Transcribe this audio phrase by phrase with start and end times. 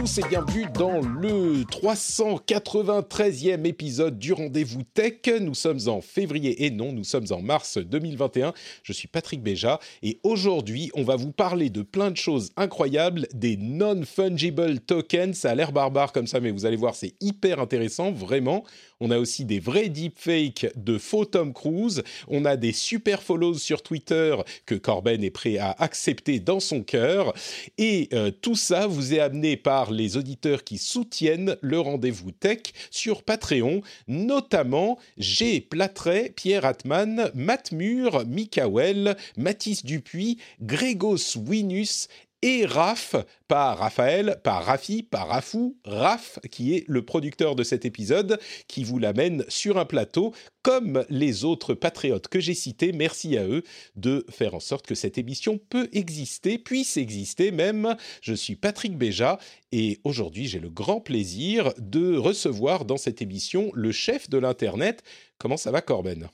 [0.00, 5.18] et bienvenue dans le 393e épisode du Rendez-vous Tech.
[5.42, 8.54] Nous sommes en février et non, nous sommes en mars 2021.
[8.82, 13.28] Je suis Patrick Béja et aujourd'hui, on va vous parler de plein de choses incroyables,
[13.34, 15.36] des non-fungible tokens.
[15.36, 18.64] Ça a l'air barbare comme ça, mais vous allez voir, c'est hyper intéressant, vraiment.
[19.00, 22.02] On a aussi des vrais deepfakes de faux Tom Cruise.
[22.28, 24.36] On a des super follows sur Twitter
[24.66, 27.32] que Corben est prêt à accepter dans son cœur.
[27.78, 32.60] Et euh, tout ça vous est amené par les auditeurs qui soutiennent le rendez-vous tech
[32.90, 35.62] sur Patreon, notamment G.
[35.62, 42.08] Platret, Pierre Atman, Matt Mur, Mikael, Mathis Dupuis, Grégos Winus
[42.42, 43.16] et Raph,
[43.48, 48.82] pas Raphaël, pas Rafi, pas Rafou, Raph, qui est le producteur de cet épisode, qui
[48.84, 52.92] vous l'amène sur un plateau, comme les autres patriotes que j'ai cités.
[52.92, 53.62] Merci à eux
[53.96, 57.96] de faire en sorte que cette émission peut exister, puisse exister même.
[58.22, 59.38] Je suis Patrick Béja
[59.72, 65.02] et aujourd'hui j'ai le grand plaisir de recevoir dans cette émission le chef de l'Internet.
[65.38, 66.30] Comment ça va Corben?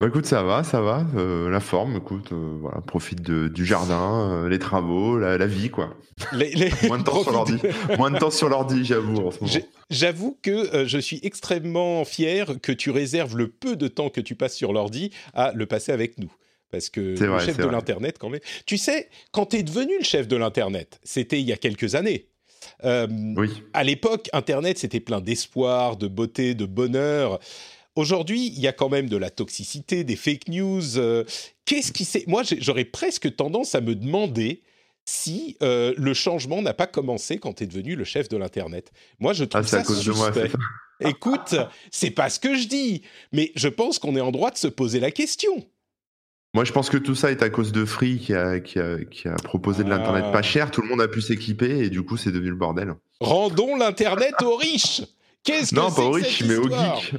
[0.00, 1.04] Bah écoute, ça va, ça va.
[1.16, 5.46] Euh, la forme, écoute, euh, voilà, profite de, du jardin, euh, les travaux, la, la
[5.46, 5.94] vie, quoi.
[6.32, 6.70] Les, les...
[6.88, 7.56] Moins de temps sur l'ordi.
[7.98, 9.52] Moins de temps sur l'ordi, j'avoue, en ce moment.
[9.52, 14.08] J'ai- J'avoue que euh, je suis extrêmement fier que tu réserves le peu de temps
[14.08, 16.32] que tu passes sur l'ordi à le passer avec nous.
[16.70, 17.72] Parce que C'est le vrai, chef c'est de vrai.
[17.74, 18.40] l'Internet, quand même.
[18.64, 21.94] Tu sais, quand tu es devenu le chef de l'Internet, c'était il y a quelques
[21.96, 22.26] années.
[22.84, 23.06] Euh,
[23.36, 23.50] Oui.
[23.74, 27.40] à l'époque, Internet, c'était plein d'espoir, de beauté, de bonheur.
[27.96, 30.96] Aujourd'hui, il y a quand même de la toxicité, des fake news.
[30.98, 31.24] euh,
[31.64, 32.24] Qu'est-ce qui s'est...
[32.26, 34.62] Moi, j'aurais presque tendance à me demander
[35.04, 38.92] si euh, le changement n'a pas commencé quand tu es devenu le chef de l'Internet.
[39.18, 40.48] Moi, je trouve Ah, c'est ça à cause de moi, suspect.
[40.50, 41.08] c'est ça.
[41.10, 41.54] Écoute,
[41.90, 44.66] c'est pas ce que je dis, mais je pense qu'on est en droit de se
[44.68, 45.66] poser la question.
[46.52, 49.02] Moi, je pense que tout ça est à cause de Free qui a, qui a,
[49.04, 50.32] qui a proposé de l'Internet Ah.
[50.32, 50.70] pas cher.
[50.70, 52.94] Tout le monde a pu s'équiper et du coup, c'est devenu le bordel.
[53.20, 55.02] Rendons l'Internet aux riches.
[55.42, 57.14] Qu'est-ce que non, pas riches, cette mais histoire geeks.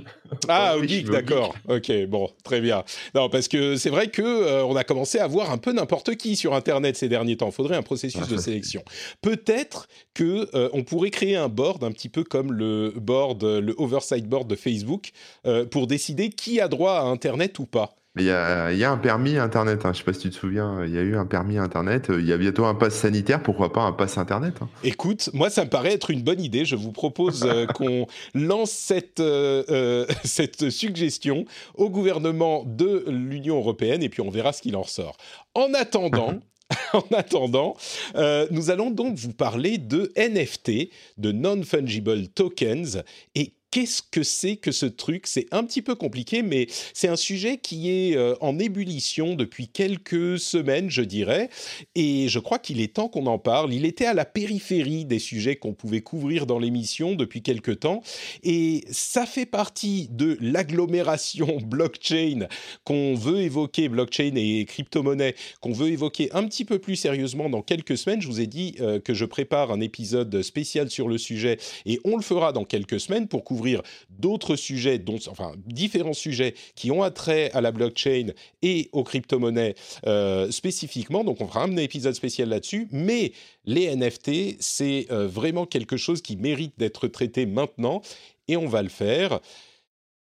[0.47, 1.55] Ah, au geek, d'accord.
[1.67, 2.83] Ok, bon, très bien.
[3.15, 6.15] Non, parce que c'est vrai que euh, on a commencé à voir un peu n'importe
[6.15, 7.47] qui sur Internet ces derniers temps.
[7.47, 8.83] Il faudrait un processus Ah, de c'est- sélection.
[9.21, 13.73] Peut-être que euh, on pourrait créer un board un petit peu comme le board, le
[13.79, 15.11] oversight board de Facebook,
[15.47, 17.95] euh, pour décider qui a droit à Internet ou pas.
[18.15, 19.85] Mais il y a, il y a un permis Internet.
[19.85, 19.93] Hein.
[19.93, 20.83] Je sais pas si tu te souviens.
[20.85, 22.07] Il y a eu un permis Internet.
[22.09, 23.41] Il y a bientôt un pass sanitaire.
[23.41, 24.69] Pourquoi pas un pass Internet hein.
[24.83, 26.65] Écoute, moi, ça me paraît être une bonne idée.
[26.65, 31.45] Je vous propose euh, qu'on lance cette, euh, euh, cette suggestion
[31.75, 35.15] au gouvernement de l'Union européenne et puis on verra ce qu'il en ressort.
[35.53, 36.39] En attendant.
[36.93, 37.75] En attendant,
[38.15, 43.03] euh, nous allons donc vous parler de NFT, de non-fungible tokens,
[43.35, 45.25] et qu'est-ce que c'est que ce truc?
[45.27, 49.69] C'est un petit peu compliqué, mais c'est un sujet qui est euh, en ébullition depuis
[49.69, 51.49] quelques semaines, je dirais,
[51.95, 53.73] et je crois qu'il est temps qu'on en parle.
[53.73, 58.03] Il était à la périphérie des sujets qu'on pouvait couvrir dans l'émission depuis quelque temps.
[58.43, 62.47] Et ça fait partie de l'agglomération blockchain
[62.83, 67.61] qu'on veut évoquer, blockchain et crypto-monnaie, qu'on veut évoquer un petit peu plus sérieusement dans
[67.61, 68.21] quelques semaines.
[68.21, 72.01] Je vous ai dit euh, que je prépare un épisode spécial sur le sujet et
[72.03, 73.60] on le fera dans quelques semaines pour couvrir
[74.09, 78.27] d'autres sujets, dont, enfin différents sujets qui ont attrait à la blockchain
[78.61, 81.23] et aux crypto-monnaies euh, spécifiquement.
[81.23, 82.87] Donc on fera un épisode spécial là-dessus.
[82.91, 83.33] Mais
[83.65, 88.01] les NFT, c'est euh, vraiment quelque chose qui mérite d'être traité maintenant
[88.47, 89.39] et on va le faire.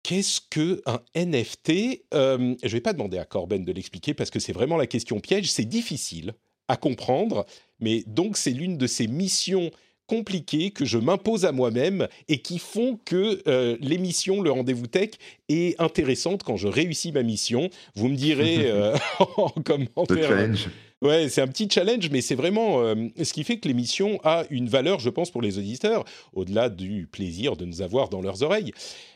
[0.03, 4.39] Qu'est-ce que un NFT Euh, Je vais pas demander à Corben de l'expliquer parce que
[4.39, 5.49] c'est vraiment la question piège.
[5.51, 6.33] C'est difficile
[6.67, 7.45] à comprendre,
[7.79, 9.71] mais donc c'est l'une de ces missions
[10.07, 15.11] compliquées que je m'impose à moi-même et qui font que euh, l'émission, le rendez-vous tech,
[15.49, 17.69] est intéressante quand je réussis ma mission.
[17.95, 18.95] Vous me direz euh,
[19.37, 20.27] en Le commentaire.
[20.27, 20.69] challenge.
[21.01, 24.45] Ouais, c'est un petit challenge, mais c'est vraiment euh, ce qui fait que l'émission a
[24.49, 28.41] une valeur, je pense, pour les auditeurs, au-delà du plaisir de nous avoir dans leurs
[28.41, 28.71] oreilles.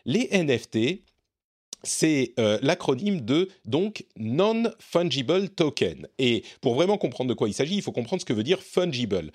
[0.06, 1.02] Les NFT,
[1.88, 6.08] c'est euh, l'acronyme de donc non-fungible token.
[6.20, 8.62] Et pour vraiment comprendre de quoi il s'agit, il faut comprendre ce que veut dire
[8.62, 9.32] fungible.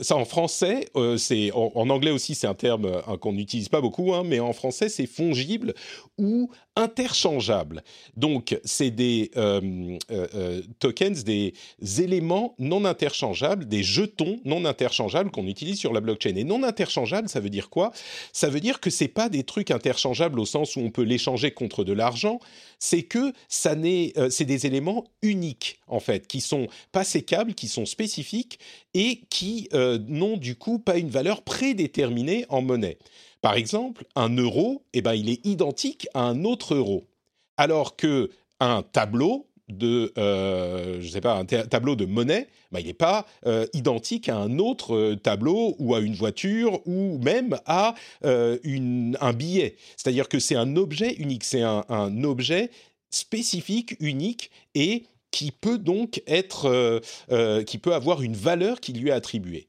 [0.00, 3.68] Ça en français, euh, c'est en, en anglais aussi c'est un terme euh, qu'on n'utilise
[3.68, 5.74] pas beaucoup, hein, mais en français c'est fongible
[6.16, 7.82] ou interchangeables.
[8.16, 11.52] Donc, c'est des euh, euh, euh, tokens, des
[11.98, 16.36] éléments non interchangeables, des jetons non interchangeables qu'on utilise sur la blockchain.
[16.36, 17.92] Et non interchangeable, ça veut dire quoi?
[18.32, 21.50] Ça veut dire que c'est pas des trucs interchangeables au sens où on peut l'échanger
[21.50, 22.38] contre de l'argent.
[22.78, 27.66] C'est que ça n'est, c'est des éléments uniques en fait, qui sont pas sécables, qui
[27.66, 28.60] sont spécifiques
[28.94, 32.98] et qui n'ont du coup pas une valeur prédéterminée en monnaie.
[33.40, 37.06] Par exemple, un euro, eh ben, il est identique à un autre euro,
[37.56, 38.30] alors que
[38.60, 43.26] un tableau de, euh, je sais pas, un tableau de monnaie, ben, il n'est pas
[43.46, 47.94] euh, identique à un autre euh, tableau ou à une voiture ou même à
[48.24, 49.76] un billet.
[49.96, 52.70] C'est-à-dire que c'est un objet unique, c'est un, un, objet
[53.10, 57.00] spécifique, unique et qui peut donc être,
[57.64, 59.68] qui peut avoir une valeur qui lui est attribuée.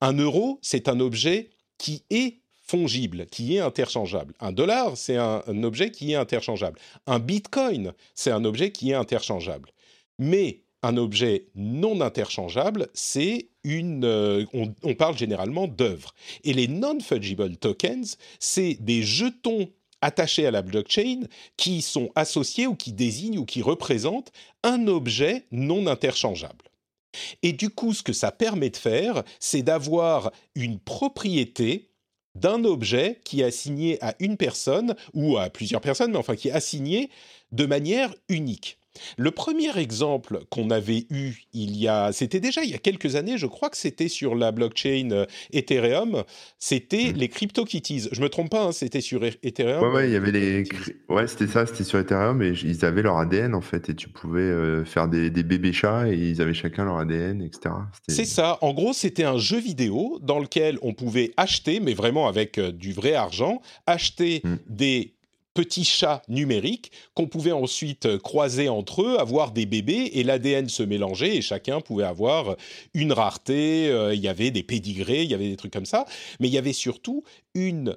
[0.00, 4.34] Un euro, c'est un objet qui est fongible, qui est interchangeable.
[4.40, 6.78] Un dollar, c'est un, objet qui est interchangeable.
[7.06, 9.70] Un bitcoin, c'est un objet qui est interchangeable.
[10.18, 14.04] Mais un objet non interchangeable, c'est une.
[14.04, 14.44] Euh,
[14.82, 16.14] on, parle généralement d'œuvres.
[16.44, 19.70] Et les non-fungible tokens, c'est des jetons
[20.00, 21.22] attachés à la blockchain
[21.56, 26.64] qui sont associés ou qui désignent ou qui représentent un objet non interchangeable.
[27.42, 31.88] Et du coup, ce que ça permet de faire, c'est d'avoir une propriété
[32.40, 36.48] d'un objet qui est assigné à une personne ou à plusieurs personnes, mais enfin qui
[36.48, 37.10] est assigné
[37.52, 38.78] de manière unique.
[39.16, 43.16] Le premier exemple qu'on avait eu il y a, c'était déjà il y a quelques
[43.16, 46.24] années, je crois que c'était sur la blockchain euh, Ethereum,
[46.58, 47.16] c'était hmm.
[47.16, 48.08] les CryptoKitties.
[48.12, 49.82] Je me trompe pas, hein, c'était sur e-, Ethereum.
[49.82, 50.64] Ouais, ouais, il y avait les,
[51.08, 54.08] ouais, c'était ça, c'était sur Ethereum et ils avaient leur ADN en fait et tu
[54.08, 57.74] pouvais euh, faire des, bébés chats et ils avaient chacun leur ADN, etc.
[58.08, 58.58] C'est ça.
[58.62, 62.72] En gros, c'était un jeu vidéo dans lequel on pouvait acheter, mais vraiment avec euh,
[62.72, 64.56] du vrai argent, acheter hmm.
[64.68, 65.15] des
[65.56, 70.68] petits chats numériques qu'on pouvait ensuite euh, croiser entre eux, avoir des bébés et l'ADN
[70.68, 72.56] se mélangeait et chacun pouvait avoir
[72.92, 73.88] une rareté.
[73.88, 76.04] Euh, il y avait des pédigrés, il y avait des trucs comme ça,
[76.40, 77.24] mais il y avait surtout
[77.56, 77.96] une,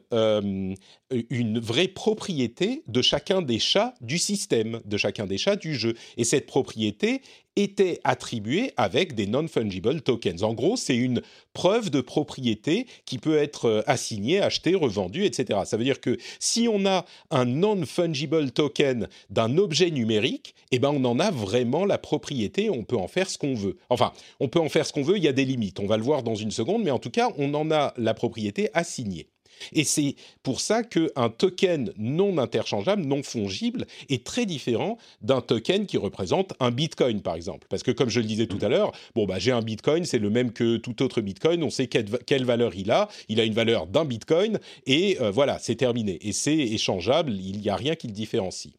[1.59, 5.95] vraie propriété de chacun des chats du système, de chacun des chats du jeu.
[6.17, 7.21] Et cette propriété
[7.56, 10.44] était attribuée avec des non-fungible tokens.
[10.44, 11.21] En gros, c'est une
[11.53, 15.59] preuve de propriété qui peut être euh, assignée, achetée, revendue, etc.
[15.65, 20.89] Ça veut dire que si on a un non-fungible token d'un objet numérique, eh ben
[20.89, 23.77] on en a vraiment la propriété, on peut en faire ce qu'on veut.
[23.89, 25.97] Enfin, on peut en faire ce qu'on veut, il y a des limites, on va
[25.97, 29.27] le voir dans une seconde, mais en tout cas, on en a la propriété assignée.
[29.73, 35.85] Et c'est pour ça qu'un token non interchangeable, non fongible, est très différent d'un token
[35.85, 37.67] qui représente un bitcoin, par exemple.
[37.69, 40.19] Parce que comme je le disais tout à l'heure, bon, bah, j'ai un bitcoin, c'est
[40.19, 43.53] le même que tout autre bitcoin, on sait quelle, valeur il a, il a une
[43.53, 46.17] valeur d'un bitcoin, et euh, voilà, c'est terminé.
[46.21, 48.73] Et c'est échangeable, il n'y a rien qui le différencie.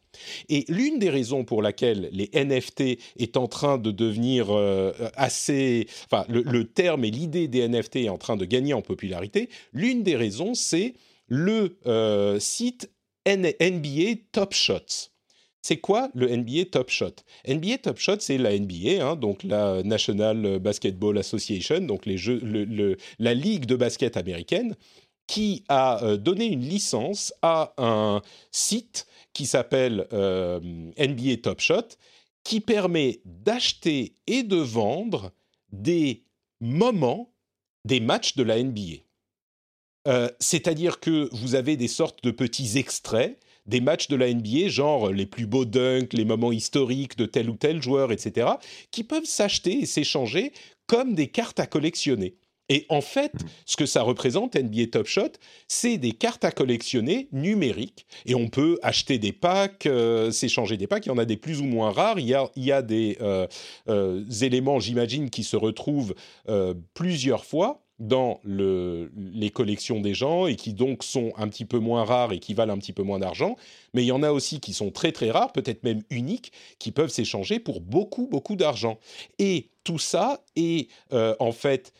[0.49, 5.87] Et l'une des raisons pour laquelle les NFT est en train de devenir euh, assez,
[6.05, 10.03] enfin le, terme et l'idée des NFT est en train de gagner en popularité, l'une
[10.03, 10.93] des raisons c'est
[11.27, 12.89] le euh, site
[13.27, 15.11] NBA Top Shots.
[15.61, 17.13] C'est quoi le NBA Top Shot?
[17.47, 23.65] NBA Top Shot, c'est la NBA, hein, donc la National Basketball Association, donc la ligue
[23.67, 24.75] de basket américaine,
[25.27, 28.21] qui a euh, donné une licence à un
[28.51, 30.59] site qui s'appelle euh,
[30.97, 31.95] NBA Top Shot,
[32.43, 35.31] qui permet d'acheter et de vendre
[35.71, 36.23] des
[36.59, 37.33] moments
[37.85, 39.03] des matchs de la NBA.
[40.07, 44.69] Euh, c'est-à-dire que vous avez des sortes de petits extraits des matchs de la NBA,
[44.69, 48.47] genre les plus beaux dunks, les moments historiques de tel ou tel joueur, etc.,
[48.89, 50.51] qui peuvent s'acheter et s'échanger
[50.87, 52.35] comme des cartes à collectionner.
[52.71, 53.33] Et en fait,
[53.65, 55.33] ce que ça représente, NBA Top Shot,
[55.67, 58.05] c'est des cartes à collectionner numériques.
[58.25, 61.05] Et on peut acheter des packs, euh, s'échanger des packs.
[61.05, 62.17] Il y en a des plus ou moins rares.
[62.17, 63.45] Il y a, des euh,
[63.89, 66.15] euh, éléments, j'imagine, qui se retrouvent
[66.93, 72.05] plusieurs fois dans les collections des gens et qui donc sont un petit peu moins
[72.05, 73.57] rares et qui valent un petit peu moins d'argent.
[73.93, 76.91] Mais il y en a aussi qui sont très très rares, peut-être même uniques, qui
[76.91, 78.97] peuvent s'échanger pour beaucoup beaucoup d'argent.
[79.39, 81.91] Et tout ça est en fait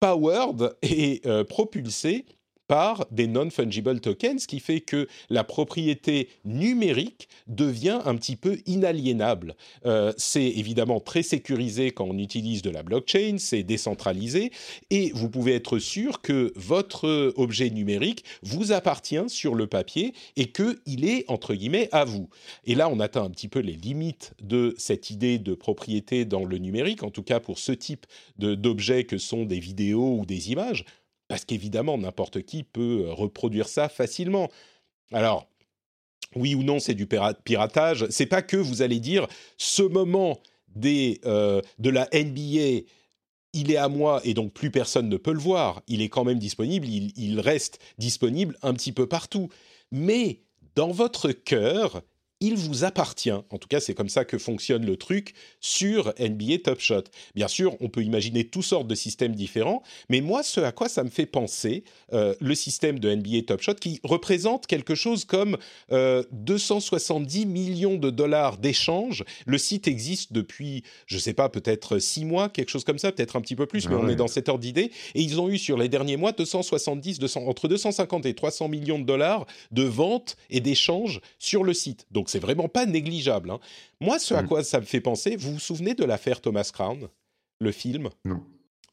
[0.00, 2.24] powered et euh, propulsé
[2.70, 8.58] par des non-fungible tokens, ce qui fait que la propriété numérique devient un petit peu
[8.64, 9.56] inaliénable.
[9.86, 14.52] Euh, c'est évidemment très sécurisé quand on utilise de la blockchain, c'est décentralisé,
[14.90, 20.52] et vous pouvez être sûr que votre objet numérique vous appartient sur le papier et
[20.52, 22.28] qu'il est, entre guillemets, à vous.
[22.66, 26.44] Et là, on atteint un petit peu les limites de cette idée de propriété dans
[26.44, 28.06] le numérique, en tout cas pour ce type
[28.38, 30.84] d'objets que sont des vidéos ou des images
[31.30, 34.50] parce qu'évidemment, n'importe qui peut euh, reproduire ça facilement.
[35.12, 35.46] Alors,
[36.34, 38.04] oui ou non c'est du piratage.
[38.10, 40.40] C'est pas que vous allez dire ce moment
[40.84, 42.84] euh, de la NBA,
[43.52, 45.82] il est à moi et donc plus personne ne peut le voir.
[45.86, 49.50] Il est quand même disponible, il, il reste disponible un petit peu partout.
[49.92, 50.40] Mais
[50.74, 52.02] dans votre cœur,
[52.40, 56.58] il vous appartient, en tout cas c'est comme ça que fonctionne le truc, sur NBA
[56.64, 57.04] Top Shot.
[57.34, 60.88] Bien sûr, on peut imaginer toutes sortes de systèmes différents, mais moi, ce à quoi
[60.88, 65.24] ça me fait penser, euh, le système de NBA Top Shot, qui représente quelque chose
[65.24, 65.58] comme
[65.90, 69.24] 270 euh, millions de dollars d'échanges.
[69.44, 73.12] Le site existe depuis, je ne sais pas, peut-être six mois, quelque chose comme ça,
[73.12, 74.90] peut-être un petit peu plus, mais ah on est dans cette ordre d'idée.
[75.14, 78.98] Et ils ont eu sur les derniers mois 270, 200, entre 250 et 300 millions
[78.98, 82.06] de dollars de ventes et d'échanges sur le site.
[82.10, 83.50] Donc c'est vraiment pas négligeable.
[83.50, 83.60] Hein.
[84.00, 84.48] Moi, ce à mm.
[84.48, 87.08] quoi ça me fait penser, vous vous souvenez de l'affaire Thomas Crown,
[87.60, 88.08] le film?
[88.24, 88.42] Non.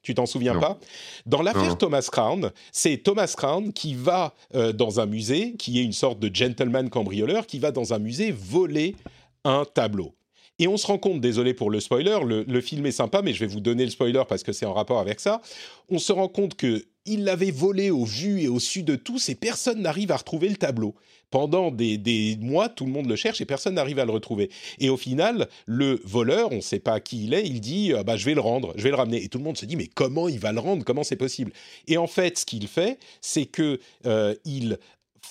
[0.02, 0.80] Tu t'en souviens pas?
[1.26, 5.84] Dans l'affaire Thomas Crown, c'est Thomas Crown qui va euh, dans un musée, qui est
[5.84, 8.96] une sorte de gentleman cambrioleur, qui va dans un musée voler
[9.44, 10.16] un tableau.
[10.60, 13.34] Et on se rend compte, désolé pour le spoiler, le, le, film est sympa, mais
[13.34, 15.42] je vais vous donner le spoiler parce que c'est en rapport avec ça.
[15.90, 19.30] On se rend compte que il l'avait volé au vu et au su de tous
[19.30, 20.96] et personne n'arrive à retrouver le tableau
[21.30, 24.50] pendant des, mois, tout le monde le cherche et personne n'arrive à le retrouver.
[24.80, 28.04] Et au final, le voleur, on ne sait pas qui il est, il dit euh,
[28.04, 29.24] bah, je vais le rendre, je vais le ramener.
[29.24, 30.86] Et tout le monde se dit mais comment il va le rendre?
[30.86, 31.52] Comment c'est possible?
[31.88, 34.78] Et en fait, ce qu'il fait, c'est que euh, il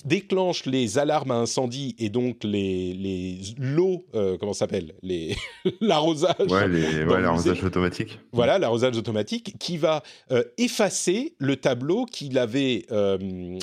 [0.05, 3.39] déclenche les alarmes à incendie et donc les, les
[4.15, 5.35] euh, comment ça s'appelle les
[5.81, 6.35] L'arrosage.
[6.49, 8.19] Ouais, l'arrosage automatique.
[8.31, 13.57] Voilà, l'arrosage automatique qui va euh, effacer le tableau qu'il avait, euh,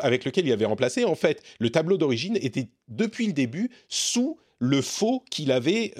[0.00, 1.04] avec lequel il avait remplacé.
[1.04, 5.94] En fait, le tableau d'origine était depuis le début sous le faux qu'il avait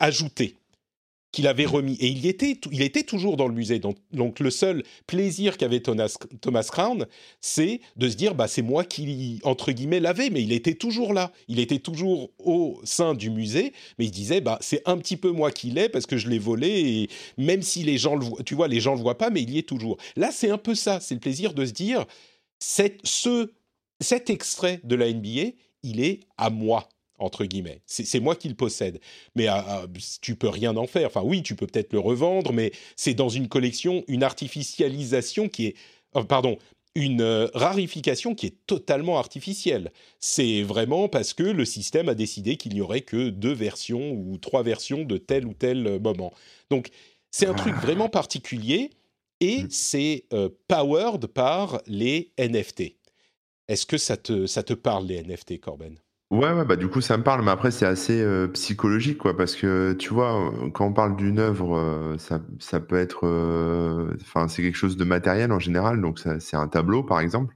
[0.00, 0.56] ajouté
[1.36, 1.98] qu'il avait remis.
[2.00, 3.78] Et il était, il était toujours dans le musée.
[3.78, 7.04] Donc, le seul plaisir qu'avait Thomas, Thomas Crown,
[7.42, 11.12] c'est de se dire, bah, c'est moi qui, entre guillemets, l'avais, mais il était toujours
[11.12, 11.32] là.
[11.48, 15.30] Il était toujours au sein du musée, mais il disait, bah, c'est un petit peu
[15.30, 18.42] moi qui l'ai parce que je l'ai volé, et même si les gens le voient,
[18.42, 19.98] tu vois, les gens le voient pas, mais il y est toujours.
[20.16, 21.00] Là, c'est un peu ça.
[21.00, 22.06] C'est le plaisir de se dire,
[22.60, 23.52] cette, ce,
[24.00, 25.52] cet extrait de la NBA,
[25.82, 27.80] il est à moi entre guillemets.
[27.86, 29.00] C'est moi qui le possède.
[29.34, 29.86] Mais ah, ah,
[30.20, 31.08] tu peux rien en faire.
[31.08, 35.66] Enfin oui, tu peux peut-être le revendre, mais c'est dans une collection, une artificialisation qui
[35.66, 35.76] est...
[36.16, 36.58] Euh, pardon,
[36.94, 39.92] une euh, rarification qui est totalement artificielle.
[40.18, 44.38] C'est vraiment parce que le système a décidé qu'il n'y aurait que deux versions ou
[44.38, 46.32] trois versions de tel ou tel euh, moment.
[46.70, 46.88] Donc
[47.30, 47.80] c'est un truc ah.
[47.80, 48.90] vraiment particulier
[49.40, 49.66] et mm.
[49.68, 50.24] c'est
[50.68, 52.96] powered par les NFT.
[53.68, 55.98] Est-ce que ça te, ça te parle les NFT, Corben?
[56.32, 59.36] Ouais, ouais, bah, du coup, ça me parle, mais après, c'est assez euh, psychologique, quoi,
[59.36, 63.24] parce que tu vois, euh, quand on parle d'une œuvre, euh, ça, peut être,
[64.22, 67.54] enfin, c'est quelque chose de matériel en général, donc c'est un tableau, par exemple.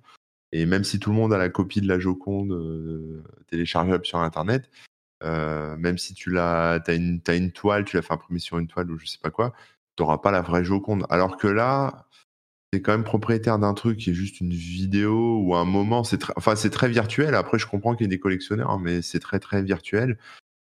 [0.52, 4.70] Et même si tout le monde a la copie de la Joconde téléchargeable sur Internet,
[5.22, 8.98] même si tu l'as, une, une toile, tu l'as fait imprimer sur une toile ou
[8.98, 9.52] je sais pas quoi,
[9.96, 11.06] tu n'auras pas la vraie Joconde.
[11.10, 12.06] Alors que là,
[12.72, 16.04] c'est quand même propriétaire d'un truc qui est juste une vidéo ou un moment.
[16.04, 17.34] C'est enfin, c'est très virtuel.
[17.34, 20.18] Après, je comprends qu'il y ait des collectionneurs, mais c'est très très virtuel.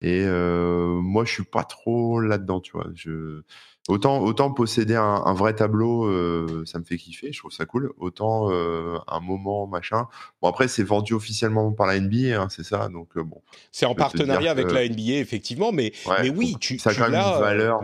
[0.01, 2.89] Et euh, moi, je suis pas trop là-dedans, tu vois.
[2.95, 3.43] Je...
[3.91, 7.93] Autant, autant posséder un, vrai tableau, euh, ça me fait kiffer, je trouve ça cool.
[7.99, 10.07] Autant euh, un moment, machin.
[10.41, 12.89] Bon, après, c'est vendu officiellement par la NBA, hein, c'est ça.
[12.89, 13.43] Donc, bon.
[13.73, 15.93] C'est en partenariat avec la NBA, effectivement, mais,
[16.23, 16.79] mais oui, tu.
[16.79, 17.81] Ça a quand même une valeur.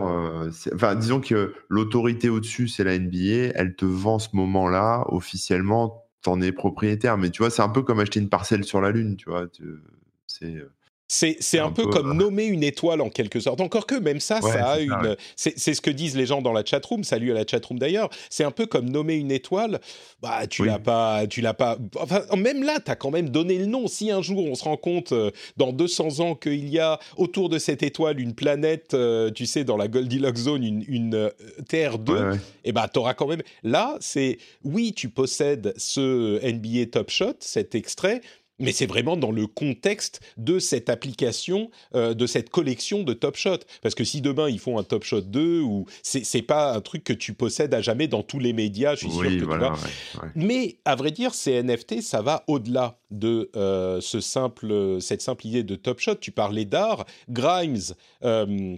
[0.73, 3.51] enfin, disons que l'autorité au-dessus, c'est la NBA.
[3.55, 6.05] Elle te vend ce moment-là officiellement.
[6.21, 8.91] T'en es propriétaire, mais tu vois, c'est un peu comme acheter une parcelle sur la
[8.91, 9.45] Lune, tu vois.
[10.25, 10.55] C'est
[11.07, 13.61] c'est un, peu, comme nommer une étoile en quelque sorte.
[13.61, 15.15] Encore que même ça, ça a une.
[15.35, 17.03] C'est ce que disent les gens dans la chatroom.
[17.03, 18.09] Salut à la chatroom d'ailleurs.
[18.29, 19.79] C'est un peu comme nommer une étoile.
[20.21, 21.77] Bah, tu l'as pas, tu l'as pas.
[21.99, 23.87] Enfin, même là, tu as quand même donné le nom.
[23.87, 27.49] Si un jour on se rend compte euh, dans 200 ans qu'il y a autour
[27.49, 31.29] de cette étoile une planète, euh, tu sais, dans la Goldilocks zone, une, une euh,
[31.69, 33.43] Terre 2, et eh bah, tu auras quand même.
[33.63, 38.21] Là, c'est oui, tu possèdes ce NBA Top Shot, cet extrait
[38.59, 43.35] mais c'est vraiment dans le contexte de cette application, euh, de cette collection de Top
[43.35, 43.59] Shot.
[43.81, 47.03] Parce que si demain ils font un Top Shot 2, ou c'est pas un truc
[47.03, 49.73] que tu possèdes à jamais dans tous les médias, je suis sûr que tu vas.
[50.35, 55.47] Mais à vrai dire, ces NFT, ça va au-delà de euh, ce simple, cette simple
[55.47, 56.15] idée de Top Shot.
[56.15, 57.93] Tu parlais d'art, Grimes.
[58.23, 58.77] Euh,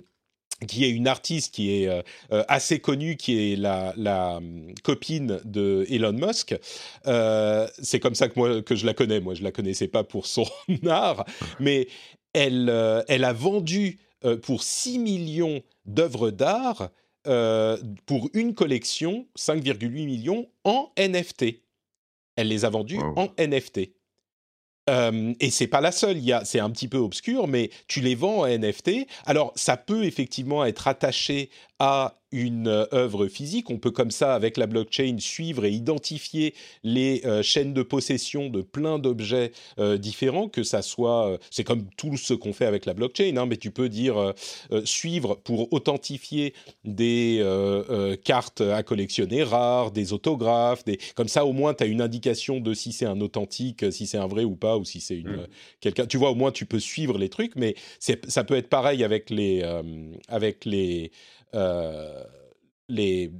[0.68, 2.02] qui est une artiste qui est euh,
[2.32, 6.56] euh, assez connue, qui est la, la hum, copine de Elon Musk.
[7.08, 9.20] Euh, c'est comme ça que moi que je la connais.
[9.20, 10.46] Moi, je la connaissais pas pour son
[10.88, 11.26] art,
[11.60, 11.88] mais
[12.34, 12.72] elle,
[13.08, 14.00] elle a vendu
[14.44, 16.90] pour 6 millions d'œuvres d'art
[18.06, 21.64] pour une collection, 5,8 millions en NFT.
[22.36, 23.92] Elle les a vendues en NFT.
[24.90, 28.42] Euh, et c'est pas la seule, c'est un petit peu obscur, mais tu les vends
[28.42, 29.08] en NFT.
[29.26, 33.70] Alors, ça peut effectivement être attaché à une euh, œuvre physique.
[33.70, 38.50] On peut comme ça, avec la blockchain, suivre et identifier les euh, chaînes de possession
[38.50, 42.86] de plein d'objets euh, différents, que ça soit, c'est comme tout ce qu'on fait avec
[42.86, 44.34] la blockchain, hein, mais tu peux dire
[44.84, 47.44] suivre pour authentifier des
[48.24, 51.00] cartes à collectionner rares, des autographes, des...
[51.16, 54.18] comme ça au moins tu as une indication de si c'est un authentique, si c'est
[54.18, 55.48] un vrai ou pas, ou si c'est une mmh.
[55.80, 56.06] quelqu'un.
[56.06, 59.30] Tu vois, au moins tu peux suivre les trucs, mais ça peut être pareil avec
[59.30, 59.64] les
[60.28, 61.12] avec les
[61.54, 63.32] les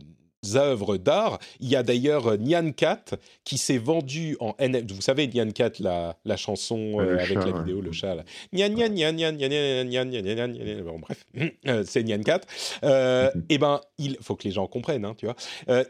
[0.56, 1.40] œuvres d'art.
[1.60, 3.04] Il y a d'ailleurs Nyan Cat
[3.44, 4.92] qui s'est vendu en NFT.
[4.92, 8.16] Vous savez Nyan Cat, la, la chanson avec la vidéo, le chat.
[8.54, 11.26] Nyan Nyan Nyan Nyan Nyan Nyan Nyan Nyan Bon bref,
[11.86, 12.42] c'est Nyan Cat.
[12.84, 15.36] et ben, il faut que les gens comprennent, tu vois.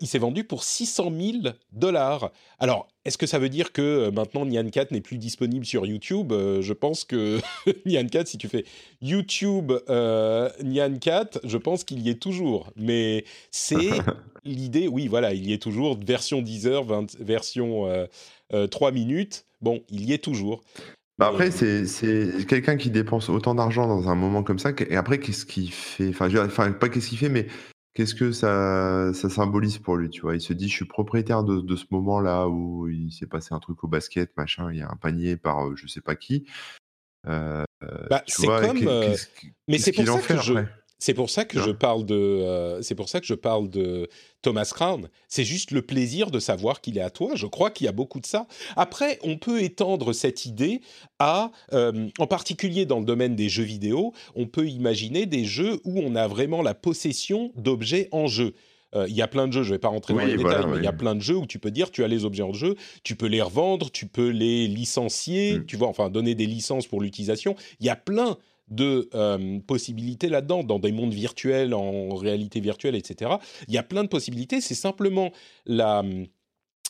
[0.01, 1.37] il s'est vendu pour 600 000
[1.71, 2.31] dollars.
[2.57, 5.87] Alors est-ce que ça veut dire que euh, maintenant Nyan Cat n'est plus disponible sur
[5.87, 6.31] YouTube?
[6.31, 7.39] Euh, Je pense que
[7.87, 8.65] Nyan Cat, si tu fais
[9.01, 12.71] YouTube euh, Nyan Cat, je pense qu'il y est toujours.
[12.75, 13.89] Mais c'est
[14.45, 15.97] l'idée, oui, voilà, il y est toujours.
[15.99, 16.85] Version 10 heures,
[17.19, 17.87] version
[18.51, 19.45] 3 minutes.
[19.59, 20.61] Bon, il y est toujours.
[21.17, 24.71] Bah après, c'est quelqu'un qui dépense autant d'argent dans un moment comme ça.
[24.87, 26.09] Et après, qu'est-ce qu'il fait?
[26.09, 27.47] Enfin, pas qu'est-ce qu'il fait, mais
[27.99, 30.33] Qu'est-ce que ça ça symbolise pour lui, tu vois?
[30.33, 33.59] Il se dit: «Je suis propriétaire de de ce moment-là où il s'est passé un
[33.59, 36.47] truc au basket, machin, il y a un panier par, je je sais pas qui».
[37.25, 38.79] Bah, c'est comme,
[39.67, 40.53] mais c'est pour ça que je
[40.99, 44.09] c'est pour ça que je parle de, euh, c'est pour ça que je parle de
[44.41, 45.07] Thomas Crown.
[45.29, 47.31] C'est juste le plaisir de savoir qu'il est à toi.
[47.35, 48.47] Je crois qu'il y a beaucoup de ça.
[48.75, 50.81] Après, on peut étendre cette idée
[51.17, 55.79] à, euh, en particulier dans le domaine des jeux vidéo, on peut imaginer des jeux
[55.85, 58.53] où on a vraiment la possession d'objets en jeu.
[58.95, 60.65] Euh, il y a plein de jeux, je ne vais pas rentrer dans les détails,
[60.67, 62.43] mais il y a plein de jeux où tu peux dire tu as les objets
[62.43, 65.65] en jeu, tu peux les revendre, tu peux les licencier, mm.
[65.65, 67.55] tu vois, enfin donner des licences pour l'utilisation.
[67.79, 68.37] Il y a plein
[68.69, 73.31] de euh, possibilités là-dedans, dans des mondes virtuels, en réalité virtuelle, etc.
[73.67, 74.61] Il y a plein de possibilités.
[74.61, 75.31] C'est simplement
[75.65, 76.03] la,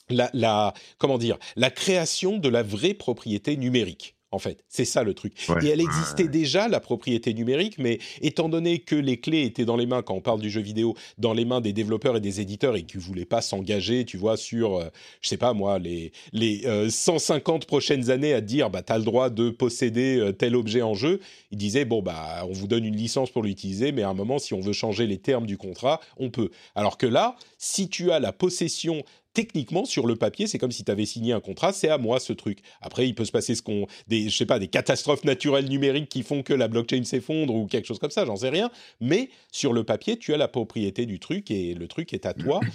[0.10, 4.64] la, comment dire, la création de la vraie propriété numérique en fait.
[4.68, 5.34] C'est ça le truc.
[5.62, 9.78] et elle existait déjà, la propriété numérique, mais étant donné que les clés étaient dans
[9.78, 12.42] les mains, quand on parle du jeu vidéo, dans les mains des développeurs et des
[12.42, 14.90] éditeurs et qu'ils ne voulaient pas s'engager, tu vois, sur, euh,
[15.22, 18.98] je sais pas moi, les, les 150 euh, prochaines années à dire, bah, tu as
[18.98, 21.20] le droit de posséder euh, tel objet en jeu,
[21.52, 24.40] ils disaient, bon, bah, on vous donne une licence pour l'utiliser, mais à un moment,
[24.40, 26.50] si on veut changer les termes du contrat, on peut.
[26.76, 29.04] Alors que là, si tu as la possession
[29.40, 32.20] techniquement, sur le papier, c'est comme si tu avais signé un contrat, c'est à moi
[32.20, 32.60] ce truc.
[32.82, 36.10] Après, il peut se passer ce qu'on, des, je sais pas, des catastrophes naturelles numériques
[36.10, 38.70] qui font que la blockchain s'effondre ou quelque chose comme ça, j'en sais rien.
[39.00, 42.34] Mais sur le papier, tu as la propriété du truc et le truc est à
[42.34, 42.60] toi.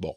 [0.00, 0.14] Bon,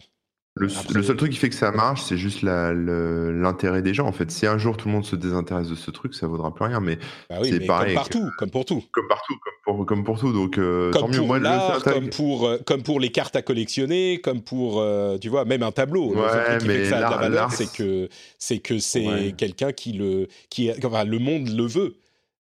[0.55, 4.05] le, seul truc qui fait que ça marche, c'est juste l'intérêt des gens.
[4.05, 6.53] En fait, si un jour tout le monde se désintéresse de ce truc, ça vaudra
[6.53, 6.81] plus rien.
[6.81, 6.97] Mais
[7.29, 7.95] bah c'est pareil.
[7.95, 8.83] Comme partout, comme pour tout.
[8.91, 10.33] Comme partout, comme pour, comme pour tout.
[10.33, 11.39] Donc, euh, comme pour
[11.83, 15.63] comme pour, euh, comme pour les cartes à collectionner, comme pour, euh, tu vois, même
[15.63, 16.13] un tableau.
[16.13, 19.33] Ouais, qui mais fait que ça a de la valeur, c'est que c'est que c'est
[19.37, 21.95] quelqu'un qui le, qui, enfin, le monde le veut.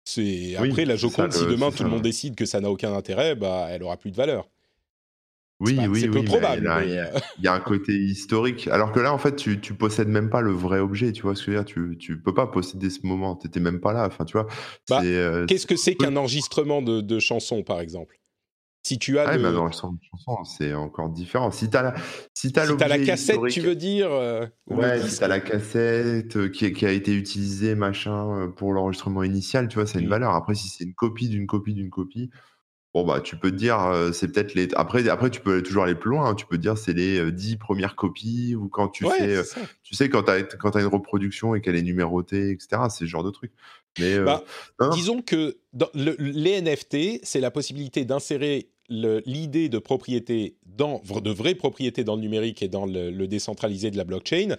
[0.05, 1.33] C'est après la Joconde.
[1.33, 4.11] si demain tout le monde décide que ça n'a aucun intérêt, bah, elle aura plus
[4.11, 4.47] de valeur.
[5.59, 6.23] Oui, oui, oui.
[6.23, 6.71] probable.
[6.85, 8.69] Il y, a un côté historique.
[8.69, 11.11] Alors que là, en fait, tu, tu possèdes même pas le vrai objet.
[11.11, 11.65] Tu vois ce que je veux dire?
[11.65, 13.35] Tu, tu peux pas posséder ce moment.
[13.35, 14.07] Tu n'étais même pas là.
[14.07, 14.47] Enfin, tu vois.
[14.89, 18.15] Bah, euh, qu'est-ce que c'est qu'un enregistrement de, de chanson, par exemple?
[18.83, 19.43] Si tu as ah, le...
[19.43, 19.97] bah, chanson,
[20.45, 21.51] c'est encore différent.
[21.51, 21.93] Si tu as la,
[22.33, 26.47] si as la cassette, tu veux dire euh, Ouais, si tu as la cassette euh,
[26.47, 30.33] qui, qui, a été utilisée, machin, pour l'enregistrement initial, tu vois, c'est une valeur.
[30.33, 32.29] Après, si c'est une copie d'une copie d'une copie,
[32.93, 33.77] Bon, bah, tu peux te dire,
[34.13, 34.67] c'est peut-être les.
[34.75, 36.29] Après, après, tu peux toujours aller plus loin.
[36.29, 36.35] Hein.
[36.35, 39.43] Tu peux te dire, c'est les dix premières copies ou quand tu fais.
[39.83, 42.83] tu sais, quand tu as, quand as une reproduction et qu'elle est numérotée, etc.
[42.89, 43.51] C'est ce genre de truc.
[43.99, 44.43] Mais, bah,
[44.91, 51.55] disons que dans les NFT, c'est la possibilité d'insérer l'idée de propriété dans de vraie
[51.55, 54.57] propriété dans le numérique et dans le, le décentralisé de la blockchain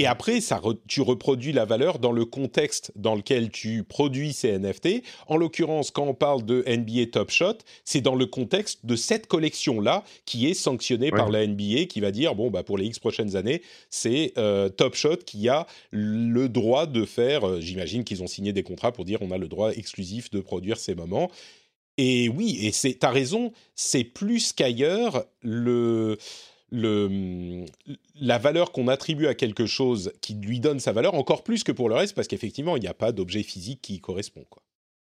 [0.00, 4.58] et après, ça tu reproduis la valeur dans le contexte dans lequel tu produis ces
[4.58, 5.02] NFT.
[5.26, 9.26] En l'occurrence, quand on parle de NBA Top Shot, c'est dans le contexte de cette
[9.26, 12.98] collection-là qui est sanctionnée par la NBA, qui va dire bon bah pour les X
[12.98, 13.60] prochaines années,
[13.90, 17.46] c'est euh, Top Shot qui a le droit de faire.
[17.46, 20.40] Euh, j'imagine qu'ils ont signé des contrats pour dire on a le droit exclusif de
[20.40, 21.30] produire ces moments.
[21.98, 26.16] Et oui, et c'est t'as raison, c'est plus qu'ailleurs le
[26.72, 31.72] la valeur qu'on attribue à quelque chose qui lui donne sa valeur, encore plus que
[31.72, 34.44] pour le reste, parce qu'effectivement, il n'y a pas d'objet physique qui correspond.
[34.48, 34.62] Quoi.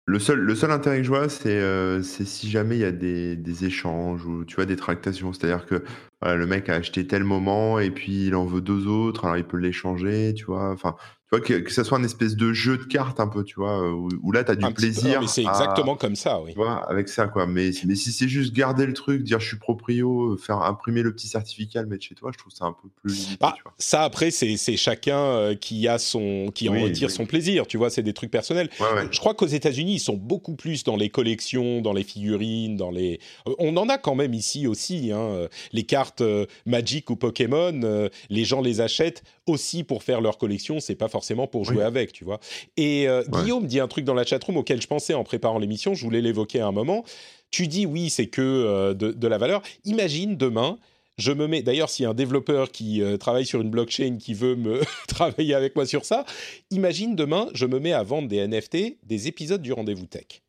[0.08, 2.92] Le seul, le seul intérêt que je vois, c'est euh, si jamais il y a
[2.92, 5.32] des, des, échanges ou tu vois, des tractations.
[5.32, 5.82] C'est-à-dire que,
[6.22, 9.44] le mec a acheté tel moment et puis il en veut deux autres, alors il
[9.44, 10.70] peut l'échanger, tu vois.
[10.70, 10.94] Enfin,
[11.26, 13.56] tu vois, que, que ça soit un espèce de jeu de cartes un peu, tu
[13.56, 15.28] vois, euh, où, là, tu as du plaisir.
[15.28, 16.52] c'est exactement comme ça, oui.
[16.52, 17.48] Tu vois, avec ça, quoi.
[17.48, 21.02] Mais, mais si c'est juste garder le truc, dire je suis proprio, euh, faire imprimer
[21.02, 23.56] le petit certificat, le mettre chez toi, je trouve ça un peu plus limité, bah,
[23.76, 27.90] Ça, après, c'est chacun euh, qui, a son, qui en retire son plaisir, tu vois,
[27.90, 28.70] c'est des trucs personnels.
[29.10, 32.92] Je crois qu'aux États-Unis, ils sont beaucoup plus dans les collections, dans les figurines, dans
[32.92, 33.18] les.
[33.58, 36.22] On en a quand même ici aussi, hein, les cartes
[36.66, 41.16] Magic ou Pokémon, les gens les achètent aussi pour faire leur collection, c'est pas forcément
[41.46, 42.40] pour jouer avec, tu vois.
[42.76, 45.94] Et euh, Guillaume dit un truc dans la chatroom auquel je pensais en préparant l'émission,
[45.94, 47.04] je voulais l'évoquer à un moment.
[47.50, 49.62] Tu dis oui, c'est que euh, de, la valeur.
[49.84, 50.78] Imagine demain,
[51.18, 51.62] je me mets.
[51.62, 54.80] D'ailleurs, s'il y a un développeur qui euh, travaille sur une blockchain qui veut me
[55.08, 56.24] travailler avec moi sur ça,
[56.70, 60.42] imagine demain, je me mets à vendre des NFT, des épisodes du rendez-vous tech.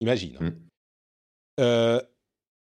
[0.00, 0.36] Imagine.
[1.58, 2.00] Mmh.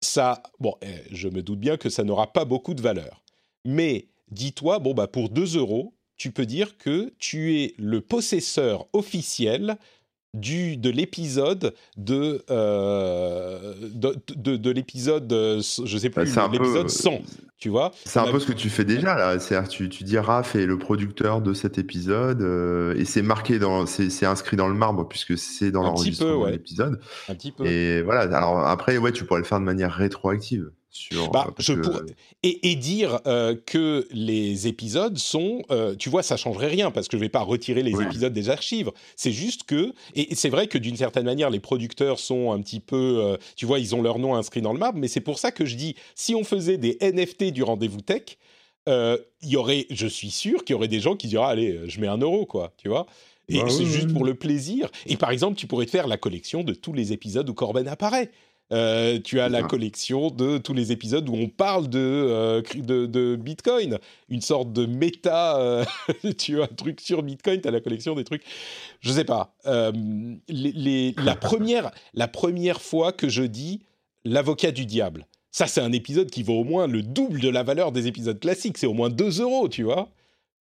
[0.02, 3.22] ça, bon, eh, je me doute bien que ça n'aura pas beaucoup de valeur.
[3.64, 8.86] Mais dis-toi, bon, bah, pour 2 euros, tu peux dire que tu es le possesseur
[8.92, 9.78] officiel
[10.34, 17.22] du, de l'épisode de, euh, de, de, l'épisode, je sais plus, bah, l'épisode 100,
[17.56, 19.38] tu vois C'est un peu ce que tu fais déjà, là.
[19.38, 23.58] C'est-à-dire, tu, tu dis Raph est le producteur de cet épisode, euh, et c'est marqué,
[23.58, 27.00] dans, c'est, inscrit dans le marbre, puisque c'est dans l'enregistrement de l'épisode.
[27.30, 27.64] Un petit peu.
[27.64, 30.70] Et voilà, alors après, ouais, tu pourrais le faire de manière rétroactive.
[31.32, 31.74] Bah, je
[32.42, 37.16] et, dire euh, que les épisodes sont, euh, tu vois, ça changerait rien parce que
[37.16, 38.90] je vais pas retirer les épisodes des archives.
[39.14, 42.80] C'est juste que, et c'est vrai que d'une certaine manière, les producteurs sont un petit
[42.80, 45.38] peu, euh, tu vois, ils ont leur nom inscrit dans le marbre, mais c'est pour
[45.38, 48.36] ça que je dis, si on faisait des NFT du rendez-vous tech,
[48.88, 52.00] il y aurait, je suis sûr qu'il y aurait des gens qui diraient, allez, je
[52.00, 53.06] mets un euro, quoi, tu vois.
[53.48, 54.88] Et bah c'est juste pour le plaisir.
[55.06, 57.88] Et par exemple, tu pourrais te faire la collection de tous les épisodes où Corben
[57.88, 58.30] apparaît.
[58.72, 63.36] Euh, tu as la collection de tous les épisodes où on parle de, euh, de,
[63.36, 65.58] Bitcoin, une sorte de méta.
[65.58, 65.84] Euh,
[66.38, 68.44] tu as un truc sur Bitcoin, tu as la collection des trucs.
[69.00, 69.54] Je sais pas.
[70.48, 73.80] Les, la, première, la première fois que je dis
[74.24, 77.64] l'avocat du diable, ça, c'est un épisode qui vaut au moins le double de la
[77.64, 78.78] valeur des épisodes classiques.
[78.78, 80.08] C'est au moins 2 euros, tu vois.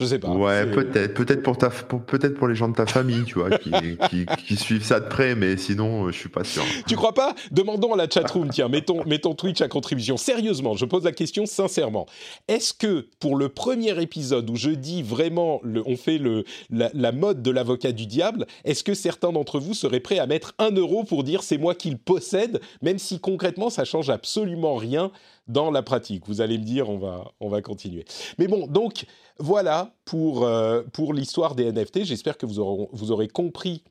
[0.02, 0.30] Je sais pas.
[0.30, 3.70] Ouais, peut-être, peut-être pour ta, peut-être pour les gens de ta famille, tu vois, qui,
[4.10, 6.64] qui, qui, suivent ça de près, mais sinon, euh, je suis pas sûr.
[6.88, 7.36] Tu crois pas?
[7.52, 10.16] Demandons à la chatroom, tiens, mettons, mettons Twitch à contribution.
[10.16, 12.06] Sérieusement, je pose la question sincèrement.
[12.48, 17.12] Est-ce que pour le premier épisode où je dis vraiment, le, on fait le, la,
[17.12, 20.72] mode de l'avocat du diable, est-ce que certains d'entre vous seraient prêts à mettre un
[20.72, 25.12] euro pour dire c'est moi qui le possède, même si concrètement ça change absolument rien
[25.50, 26.24] dans la pratique?
[26.26, 28.06] Vous allez me dire, on va, on va continuer.
[28.38, 29.06] Mais bon, donc
[29.40, 32.04] voilà pour, euh, pour l'histoire des NFT.
[32.04, 33.84] J'espère que vous, aurez, vous aurez compris.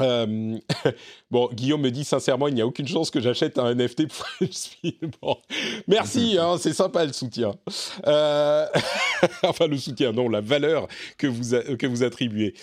[0.00, 0.58] Euh,
[1.30, 4.26] bon, Guillaume me dit sincèrement, il n'y a aucune chance que j'achète un NFT pour
[5.22, 5.36] bon.
[5.88, 7.52] Merci, hein, c'est sympa le soutien.
[8.06, 8.66] Euh,
[9.42, 12.54] enfin, le soutien, non, la valeur que vous, que vous attribuez.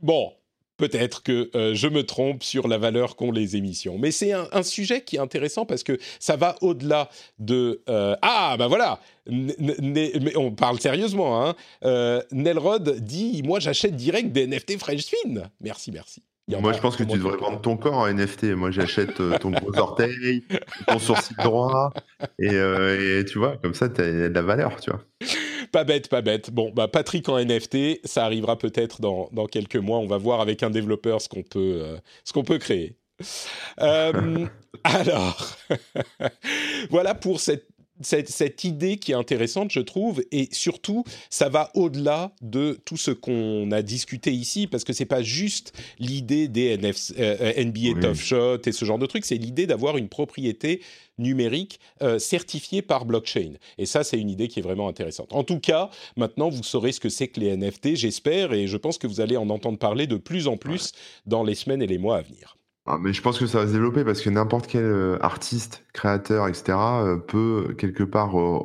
[0.00, 0.32] bon,
[0.76, 3.96] Peut-être que euh, je me trompe sur la valeur qu'ont les émissions.
[3.98, 7.08] Mais c'est un, sujet qui est intéressant parce que ça va au-delà
[7.38, 7.82] de...
[7.88, 11.42] Euh, ah, ben voilà mais on parle sérieusement.
[11.42, 11.54] Hein.
[11.84, 15.44] Euh, Nelrod dit, moi j'achète direct des NFT French Spin.
[15.60, 16.22] Merci, merci.
[16.46, 18.44] Moi, je pense que tu devrais vendre ton corps en NFT.
[18.54, 20.44] Moi, j'achète ton gros orteil,
[20.86, 21.90] ton sourcil droit,
[22.38, 25.00] et, et, tu vois, comme ça, tu as de la valeur, tu vois.
[25.74, 26.52] Pas bête, pas bête.
[26.52, 29.98] Bon, bah Patrick en NFT, ça arrivera peut-être dans, quelques mois.
[29.98, 32.96] On va voir avec un développeur ce qu'on peut, euh, peut créer.
[33.80, 34.46] Euh,
[34.84, 35.56] alors,
[36.90, 37.66] voilà pour cette
[38.00, 43.10] cette, idée qui est intéressante, je trouve, et surtout, ça va au-delà de tout ce
[43.10, 48.16] qu'on a discuté ici, parce que c'est pas juste l'idée des NFC, euh, NBA Top
[48.16, 50.80] Shot et ce genre de trucs, c'est l'idée d'avoir une propriété
[51.18, 53.52] numérique euh, certifiée par blockchain.
[53.78, 55.32] Et ça, c'est une idée qui est vraiment intéressante.
[55.32, 58.76] En tout cas, maintenant, vous saurez ce que c'est que les NFT, j'espère, et je
[58.76, 60.92] pense que vous allez en entendre parler de plus en plus
[61.26, 62.56] dans les semaines et les mois à venir.
[62.86, 65.86] Ah, mais je pense que ça va se développer parce que n'importe quel euh, artiste,
[65.94, 68.58] créateur, etc., euh, peut quelque part euh,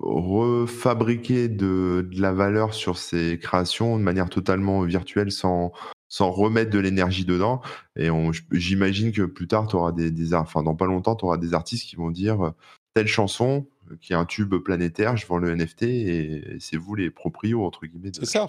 [0.00, 5.72] refabriquer de, de, la valeur sur ses créations de manière totalement virtuelle sans,
[6.08, 7.62] sans remettre de l'énergie dedans.
[7.96, 8.10] Et
[8.52, 11.54] j'imagine que plus tard, tu auras des, des, enfin, dans pas longtemps, tu auras des
[11.54, 12.52] artistes qui vont dire
[12.92, 13.66] telle chanson
[14.00, 17.86] qui est un tube planétaire, je vends le NFT et c'est vous les proprios, entre
[17.86, 18.10] guillemets.
[18.12, 18.46] C'est ça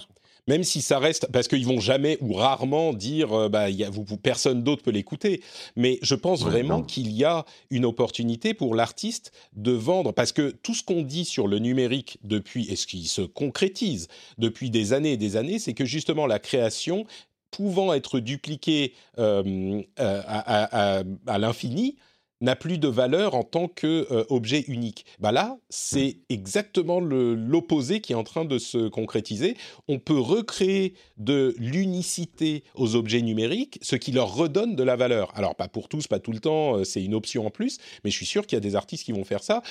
[0.47, 3.89] même si ça reste, parce qu'ils vont jamais ou rarement dire, euh, bah, y a,
[3.89, 5.41] vous, personne d'autre peut l'écouter.
[5.75, 10.51] Mais je pense vraiment qu'il y a une opportunité pour l'artiste de vendre, parce que
[10.51, 14.93] tout ce qu'on dit sur le numérique depuis, et ce qui se concrétise depuis des
[14.93, 17.05] années et des années, c'est que justement la création
[17.51, 21.95] pouvant être dupliquée euh, euh, à, à l'infini,
[22.41, 25.06] n'a plus de valeur en tant qu'objet unique.
[25.19, 29.56] Bah là, c'est exactement l'opposé qui est en train de se concrétiser.
[29.88, 35.32] On peut recréer de l'unicité aux objets numériques, ce qui leur redonne de la valeur.
[35.36, 38.15] Alors pas pour tous, pas tout le temps, c'est une option en plus, mais je
[38.15, 39.62] suis sûr qu'il y a des artistes qui vont faire ça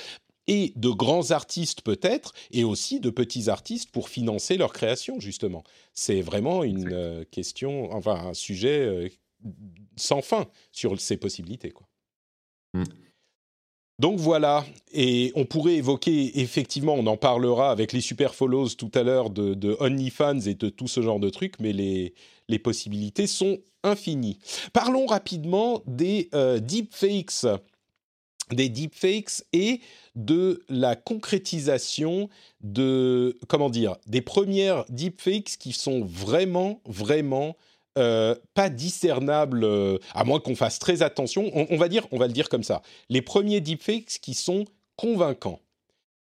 [0.47, 5.63] et de grands artistes peut-être, et aussi de petits artistes pour financer leur création, justement.
[5.93, 9.09] C'est vraiment une euh, question, enfin un sujet euh,
[9.95, 11.71] sans fin sur ces possibilités.
[11.71, 11.87] Quoi.
[12.75, 12.83] Mm.
[13.97, 18.91] Donc voilà, et on pourrait évoquer, effectivement, on en parlera avec les super follows tout
[18.93, 22.13] à l'heure de, de OnlyFans et de tout ce genre de trucs, mais les,
[22.49, 24.37] les possibilités sont infinies.
[24.73, 27.45] Parlons rapidement des euh, deepfakes
[28.51, 29.81] des deepfakes et
[30.15, 32.29] de la concrétisation
[32.61, 37.55] de, comment dire, des premières deepfakes qui sont vraiment, vraiment
[37.97, 41.49] euh, pas discernables, euh, à moins qu'on fasse très attention.
[41.53, 42.81] On, va dire, on va le dire comme ça.
[43.09, 44.65] Les premiers deepfakes qui sont
[44.97, 45.61] convaincants.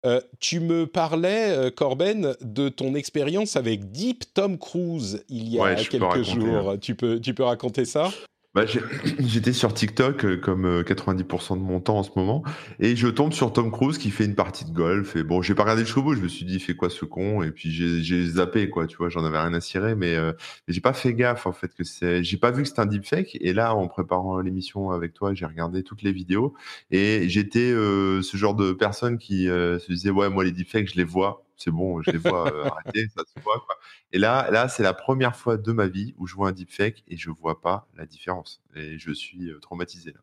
[0.06, 5.76] Euh, tu me parlais, Corben, de ton expérience avec Deep Tom Cruise il y a
[5.76, 6.72] quelques jours.
[6.72, 6.78] Hein.
[6.78, 8.12] Tu peux, tu peux raconter ça?
[8.58, 8.66] Bah,
[9.20, 12.44] J'étais sur TikTok euh, comme 90% euh, de mon temps en ce moment
[12.80, 15.54] et je tombe sur Tom Cruise qui fait une partie de golf et bon j'ai
[15.54, 17.72] pas regardé jusqu'au bout je me suis dit il fait quoi ce con et puis
[17.72, 20.34] j'ai zappé quoi tu vois j'en avais rien à cirer mais, euh,
[20.68, 23.38] j'ai pas fait gaffe en fait que c'est j'ai pas vu que c'était un deepfake
[23.40, 26.56] et là en préparant l'émission avec toi j'ai regardé toutes les vidéos
[26.90, 31.04] et j'étais ce genre de personne qui se disait ouais moi les deepfakes je les
[31.04, 33.60] vois c'est bon, je les vois euh, arrêter, ça se voit.
[33.66, 33.76] Quoi.
[34.12, 37.04] Et là, là c'est la première fois de ma vie où je vois un deepfake
[37.08, 38.62] et je vois pas la différence.
[38.76, 40.20] Et je suis euh, traumatisé là.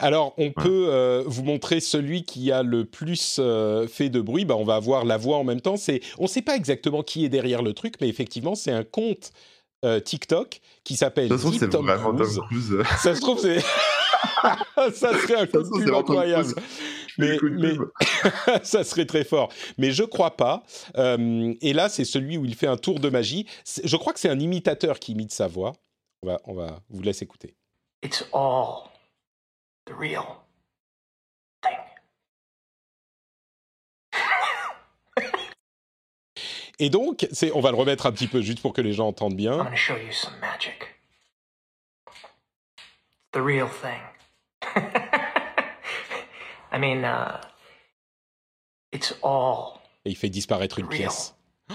[0.00, 3.40] Alors, on peut euh, vous montrer celui qui a le plus
[3.88, 4.44] fait de bruit.
[4.44, 5.76] Bah, on va avoir la voix en même temps.
[5.76, 8.84] C'est, on ne sait pas exactement qui est derrière le truc, mais effectivement, c'est un
[8.84, 9.32] compte
[10.04, 11.84] TikTok qui s'appelle Deep Tom
[12.48, 12.76] Cruise.
[13.00, 13.58] Ça se trouve, c'est
[14.94, 16.54] ça serait un coup de pub incroyable
[17.18, 17.36] mais,
[18.62, 19.52] ça serait très fort.
[19.76, 20.62] Mais je crois pas.
[20.96, 23.46] Euh, et là, c'est celui où il fait un tour de magie.
[23.84, 25.72] Je crois que c'est un imitateur qui imite sa voix.
[26.22, 27.54] On va, on va vous laisser écouter.
[28.02, 28.90] It's all
[29.86, 30.22] the real
[31.62, 31.78] thing.
[36.78, 39.08] Et donc, c'est, on va le remettre un petit peu juste pour que les gens
[39.08, 39.64] entendent bien.
[39.64, 40.94] I'm show you some magic.
[43.32, 44.17] The real thing.
[46.78, 47.40] I mean, uh,
[48.92, 49.80] it's all.
[50.04, 51.34] Et il fait disparaître une pièce.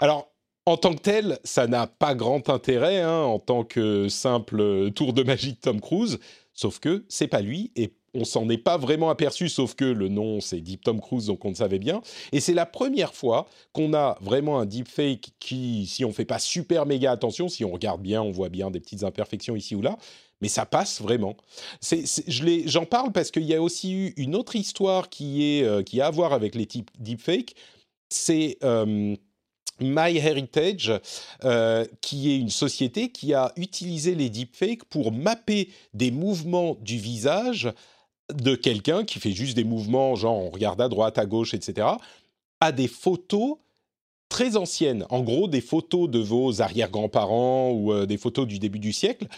[0.00, 0.30] Alors,
[0.66, 5.14] en tant que tel, ça n'a pas grand intérêt hein, en tant que simple tour
[5.14, 6.20] de magie de Tom Cruise,
[6.52, 10.08] sauf que c'est pas lui et on s'en est pas vraiment aperçu, sauf que le
[10.08, 12.02] nom c'est Deep Tom Cruise, donc on le savait bien.
[12.32, 16.38] Et c'est la première fois qu'on a vraiment un deepfake qui, si on fait pas
[16.38, 19.82] super méga attention, si on regarde bien, on voit bien des petites imperfections ici ou
[19.82, 19.98] là,
[20.40, 21.36] mais ça passe vraiment.
[22.66, 26.00] J'en parle parce qu'il y a aussi eu une autre histoire qui, est, euh, qui
[26.00, 27.54] a à voir avec les types deepfake.
[28.08, 29.16] C'est euh,
[29.80, 30.92] MyHeritage,
[31.44, 36.98] euh, qui est une société qui a utilisé les deepfakes pour mapper des mouvements du
[36.98, 37.72] visage
[38.32, 41.88] de quelqu'un qui fait juste des mouvements, genre on regarde à droite, à gauche, etc.,
[42.60, 43.56] à des photos
[44.28, 45.06] très anciennes.
[45.08, 49.28] En gros, des photos de vos arrière-grands-parents ou des photos du début du siècle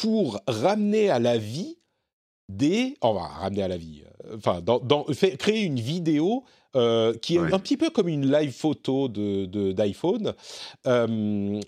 [0.00, 1.76] pour ramener à la vie
[2.48, 2.96] des...
[3.02, 4.02] On va ramener à la vie.
[4.26, 5.04] Euh, enfin, dans,
[5.38, 6.44] créer une vidéo
[6.76, 10.34] euh, qui est un petit peu comme une live photo d'iPhone de,
[10.86, 11.60] euh,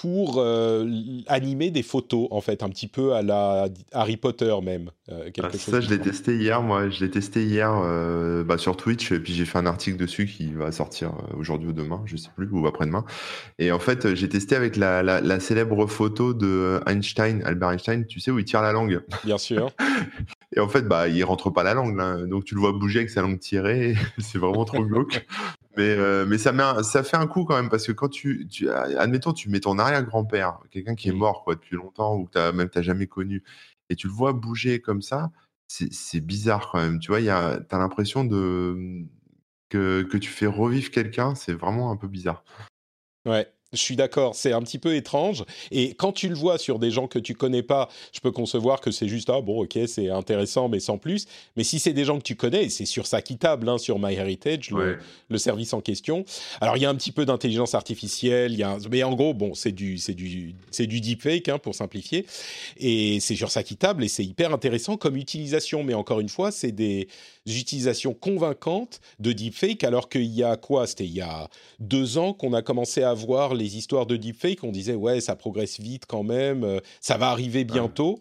[0.00, 0.86] pour euh,
[1.26, 4.90] animer des photos, en fait, un petit peu à la Harry Potter même.
[5.10, 6.90] Euh, ah, ça, je l'ai testé hier, moi.
[6.90, 10.26] Je l'ai testé hier euh, bah, sur Twitch, et puis j'ai fait un article dessus
[10.26, 13.04] qui va sortir aujourd'hui ou demain, je sais plus, ou après-demain.
[13.58, 18.20] Et en fait, j'ai testé avec la, la, célèbre photo de Einstein, Albert Einstein, tu
[18.20, 19.00] sais, où il tire la langue.
[19.24, 19.70] Bien sûr.
[20.56, 23.10] et en fait, bah, il rentre pas la langue, donc tu le vois bouger avec
[23.10, 25.26] sa langue tirée, c'est vraiment trop glauque.
[25.76, 28.48] Mais, euh, mais ça, met ça fait un coup quand même, parce que quand tu,
[28.48, 32.50] tu admettons, tu mets ton arrière-grand-père, quelqu'un qui est mort quoi, depuis longtemps, ou que
[32.50, 33.42] tu même t'as jamais connu,
[33.90, 35.30] et tu le vois bouger comme ça,
[35.68, 36.98] c'est bizarre quand même.
[36.98, 39.04] Tu vois, tu as l'impression de
[39.68, 42.44] que, que tu fais revivre quelqu'un, c'est vraiment un peu bizarre.
[43.26, 45.44] Ouais, je suis d'accord, c'est un petit peu étrange.
[45.70, 48.80] Et quand tu le vois sur des gens que tu connais pas, je peux concevoir
[48.80, 51.26] que c'est juste ah bon ok c'est intéressant mais sans plus.
[51.56, 53.98] Mais si c'est des gens que tu connais, c'est sur ça qui table hein, sur
[53.98, 56.24] MyHeritage, le, le, service en question.
[56.60, 59.54] Alors il y a un petit peu d'intelligence artificielle, y a mais en gros bon
[59.54, 62.26] c'est du c'est du c'est du deepfake hein, pour simplifier.
[62.78, 65.84] Et c'est sur ça qui table et c'est hyper intéressant comme utilisation.
[65.84, 67.08] Mais encore une fois c'est des
[67.46, 70.86] utilisations convaincantes de deepfake alors qu'il y a quoi?
[70.86, 74.62] C'était il y a deux ans qu'on a commencé à voir les histoires de deepfake,
[74.62, 78.20] on disait ouais, ça progresse vite quand même, euh, ça va arriver bientôt.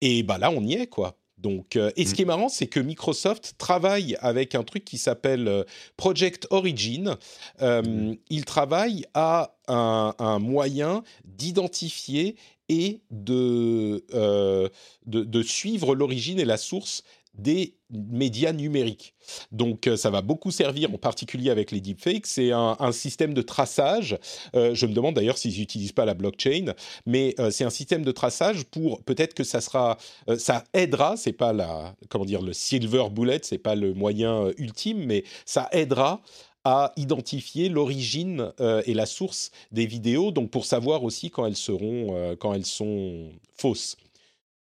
[0.00, 1.16] Et bah là, on y est, quoi.
[1.40, 2.14] Donc, euh, et ce mm.
[2.14, 5.64] qui est marrant, c'est que Microsoft travaille avec un truc qui s'appelle euh,
[5.96, 7.16] Project Origin.
[7.62, 8.16] Euh, mm.
[8.28, 12.34] Il travaille à un, moyen d'identifier
[12.68, 19.14] et de, de, de, suivre l'origine et la source des médias numériques.
[19.52, 22.26] Donc euh, ça va beaucoup servir, en particulier avec les deepfakes.
[22.26, 24.18] C'est un, système de traçage.
[24.54, 26.74] Euh, je me demande d'ailleurs s'ils n'utilisent pas la blockchain,
[27.06, 29.96] mais euh, c'est un système de traçage pour peut-être que ça sera,
[30.38, 31.16] ça aidera.
[31.16, 35.68] C'est pas la, comment dire, le silver bullet, c'est pas le moyen ultime, mais ça
[35.72, 36.22] aidera
[36.64, 38.52] à identifier l'origine
[38.84, 43.30] et la source des vidéos, donc pour savoir aussi quand elles seront, quand elles sont
[43.56, 43.96] fausses.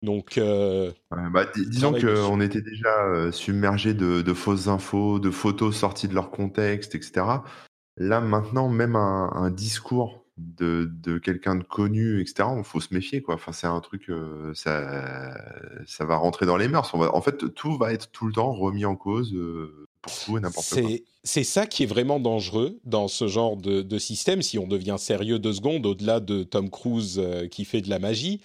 [0.02, 6.08] Donc, euh, bah, disons qu'on était déjà euh, submergé de, fausses infos, de photos sorties
[6.08, 7.26] de leur contexte, etc.
[7.98, 13.22] Là, maintenant, même un, discours de, quelqu'un de connu, etc., il faut se méfier.
[13.22, 13.36] Quoi.
[13.36, 15.36] Enfin, c'est un truc, euh, ça,
[15.86, 16.94] ça va rentrer dans les mœurs.
[16.94, 19.36] en fait, tout va être tout le temps remis en cause
[20.02, 20.90] pour tout et n'importe quoi
[21.30, 25.38] c'est ça qui est vraiment dangereux dans ce genre de, système, si on devient sérieux
[25.38, 28.42] deux secondes, au-delà de Tom Cruise euh, qui fait de la magie.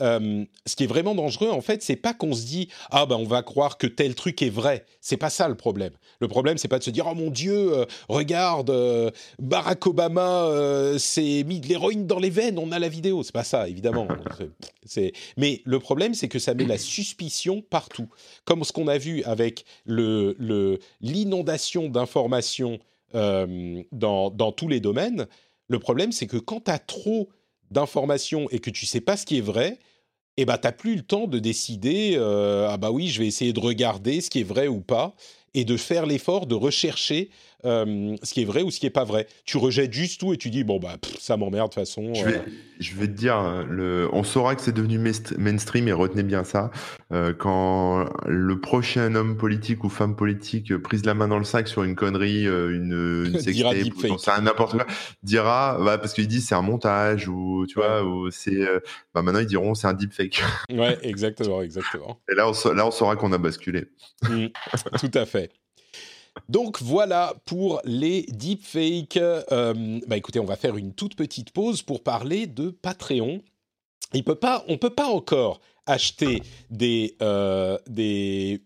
[0.00, 3.16] Euh, ce qui est vraiment dangereux, en fait, c'est pas qu'on se dit ah ben
[3.16, 4.86] on va croire que tel truc est vrai.
[5.00, 5.92] C'est pas ça le problème.
[6.20, 8.72] Le problème, c'est pas de se dire oh mon Dieu, euh, regarde,
[9.40, 13.24] Barack Obama s'est mis de l'héroïne dans les veines, on a la vidéo.
[13.24, 14.06] C'est pas ça, évidemment.
[14.84, 18.08] c'est mais le problème, c'est que ça met la suspicion partout,
[18.44, 22.27] comme ce qu'on a vu avec le l'inondation d'informations
[23.14, 25.26] euh, dans, tous les domaines.
[25.68, 27.28] Le problème, c'est que quand tu as trop
[27.70, 29.78] d'informations et que tu sais pas ce qui est vrai,
[30.36, 33.26] eh ben, tu n'as plus le temps de décider, euh, ah bah oui, je vais
[33.26, 35.14] essayer de regarder ce qui est vrai ou pas,
[35.54, 37.30] et de faire l'effort de rechercher
[37.64, 39.26] euh, ce qui est vrai ou ce qui est pas vrai.
[39.44, 42.14] Tu rejettes juste tout et tu dis bon bah ça m'emmerde de toute façon.
[42.14, 42.42] Je vais, euh.
[42.78, 44.98] je vais te dire, le, on saura que c'est devenu
[45.38, 46.70] mainstream et retenez bien ça
[47.12, 51.66] euh, quand le prochain homme politique ou femme politique prise la main dans le sac
[51.66, 53.40] sur une connerie, une, une
[54.18, 54.86] c'est n'importe quoi,
[55.22, 58.66] dira bah, parce qu'il dit c'est un montage ou tu vois ou c'est
[59.14, 60.42] bah maintenant ils diront c'est un deepfake.
[60.70, 62.20] ouais exactement exactement.
[62.30, 63.86] Et là on, là on saura qu'on a basculé.
[64.28, 64.46] Mmh,
[65.00, 65.50] tout à fait.
[66.48, 69.16] Donc voilà pour les deepfakes.
[69.16, 73.42] Euh, bah écoutez, on va faire une toute petite pause pour parler de Patreon.
[74.14, 78.62] On peut pas encore acheter des, euh, des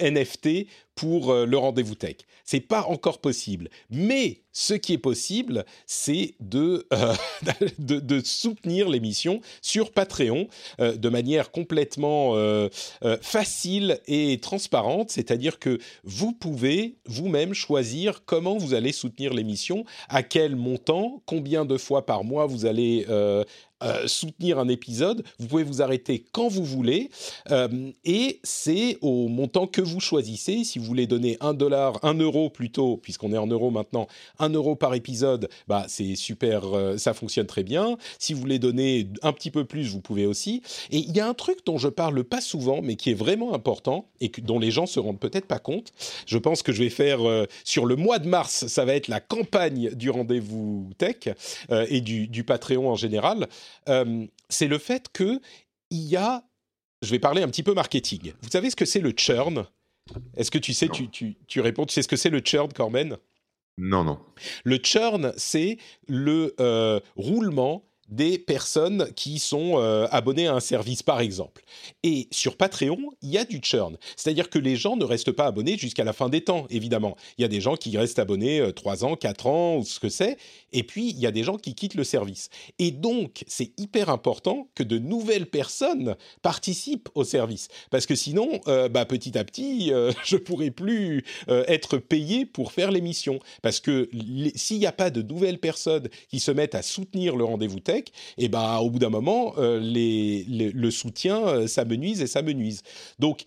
[0.00, 0.66] NFT
[1.02, 2.18] pour euh, le rendez-vous tech.
[2.44, 3.70] C'est pas encore possible.
[3.90, 7.14] Mais ce qui est possible, c'est de, euh,
[7.80, 10.46] de, soutenir l'émission sur Patreon
[10.78, 12.36] euh, de manière complètement
[13.20, 15.10] facile et transparente.
[15.10, 21.64] C'est-à-dire que vous pouvez vous-même choisir comment vous allez soutenir l'émission, à quel montant, combien
[21.64, 23.06] de fois par mois vous allez
[24.06, 25.24] soutenir un épisode.
[25.38, 27.10] Vous pouvez vous arrêter quand vous voulez
[28.04, 30.64] et c'est au montant que vous choisissez.
[30.64, 34.06] Si vous voulez donner un dollar, un euro plutôt, puisqu'on est en euros maintenant,
[34.38, 37.96] un euro par épisode, bah c'est super, euh, ça fonctionne très bien.
[38.18, 40.62] Si vous voulez donner un petit peu plus, vous pouvez aussi.
[40.90, 43.54] Et il y a un truc dont je parle pas souvent, mais qui est vraiment
[43.54, 45.92] important et dont les gens se rendent peut-être pas compte.
[46.26, 49.08] Je pense que je vais faire euh, sur le mois de mars, ça va être
[49.08, 51.34] la campagne du rendez-vous tech
[51.70, 53.46] euh, et du, Patreon en général.
[54.48, 55.40] c'est le fait que
[55.90, 56.42] il y a
[57.02, 58.32] je vais parler un petit peu marketing.
[58.42, 59.66] Vous savez ce que c'est le churn?
[60.36, 62.72] Est-ce que tu sais, tu, tu, tu, réponds, tu sais ce que c'est le churn,
[62.72, 63.16] Corben?
[63.78, 64.18] Non, non.
[64.64, 71.02] Le churn, c'est le euh, roulement des personnes qui sont euh, abonnées à un service,
[71.02, 71.64] par exemple.
[72.02, 73.96] Et sur Patreon, il y a du churn.
[74.16, 77.16] C'est-à-dire que les gens ne restent pas abonnés jusqu'à la fin des temps, évidemment.
[77.38, 79.98] Il y a des gens qui restent abonnés 3 euh, ans, 4 ans, ou ce
[79.98, 80.36] que c'est.
[80.72, 82.48] Et puis, il y a des gens qui quittent le service.
[82.78, 87.68] Et donc, c'est hyper important que de nouvelles personnes participent au service.
[87.90, 89.88] Parce que sinon, euh, bah, petit à petit,
[90.24, 93.38] je ne pourrai plus être payé pour faire l'émission.
[93.62, 94.08] Parce que
[94.54, 98.04] s'il n'y a pas de nouvelles personnes qui se mettent à soutenir le rendez-vous tech,
[98.38, 102.42] et ben au bout d'un moment, euh, le soutien, euh, ça me nuise et ça
[102.42, 102.82] me nuise.
[103.18, 103.44] Donc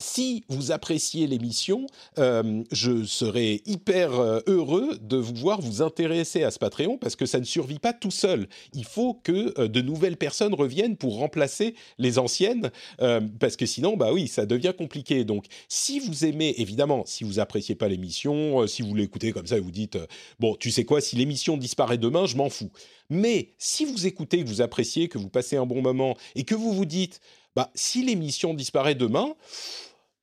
[0.00, 1.86] si vous appréciez l'émission,
[2.18, 4.10] euh, je serais hyper
[4.46, 7.92] heureux de vous voir vous intéresser à ce Patreon parce que ça ne survit pas
[7.92, 8.48] tout seul.
[8.74, 12.70] Il faut que de nouvelles personnes reviennent pour remplacer les anciennes
[13.40, 15.24] parce que sinon, bah oui, ça devient compliqué.
[15.24, 19.56] Donc, si vous aimez, évidemment, si vous appréciez pas l'émission, si vous l'écoutez comme ça
[19.56, 19.98] et vous dites,
[20.38, 22.70] bon, tu sais quoi, si l'émission disparaît demain, je m'en fous.
[23.10, 26.54] Mais si vous écoutez, que vous appréciez, que vous passez un bon moment et que
[26.54, 27.20] vous vous dites,
[27.56, 29.34] bah, si l'émission disparaît demain,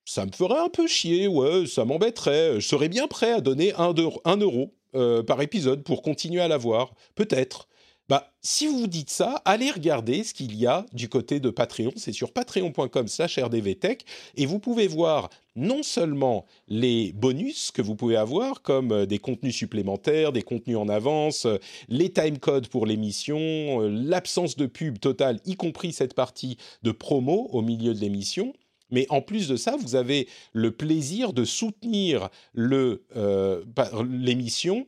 [0.05, 2.61] ça me ferait un peu chier, ouais, ça m'embêterait.
[2.61, 3.93] Je serais bien prêt à donner un,
[4.37, 7.67] euro euh, par épisode pour continuer à l'avoir, peut-être.
[8.07, 11.49] bah, si vous vous dites ça, allez regarder ce qu'il y a du côté de
[11.49, 11.91] Patreon.
[11.95, 17.95] C'est sur patreon.com slash rdvtech et vous pouvez voir non seulement les bonus que vous
[17.95, 21.57] pouvez avoir, comme euh, des contenus supplémentaires, des contenus en avance, euh,
[21.89, 27.63] les timecodes pour l'émission, l'absence de pub totale, y compris cette partie de promo au
[27.63, 28.53] milieu de l'émission,
[28.91, 34.87] mais en plus de ça, vous avez le plaisir de soutenir l'émission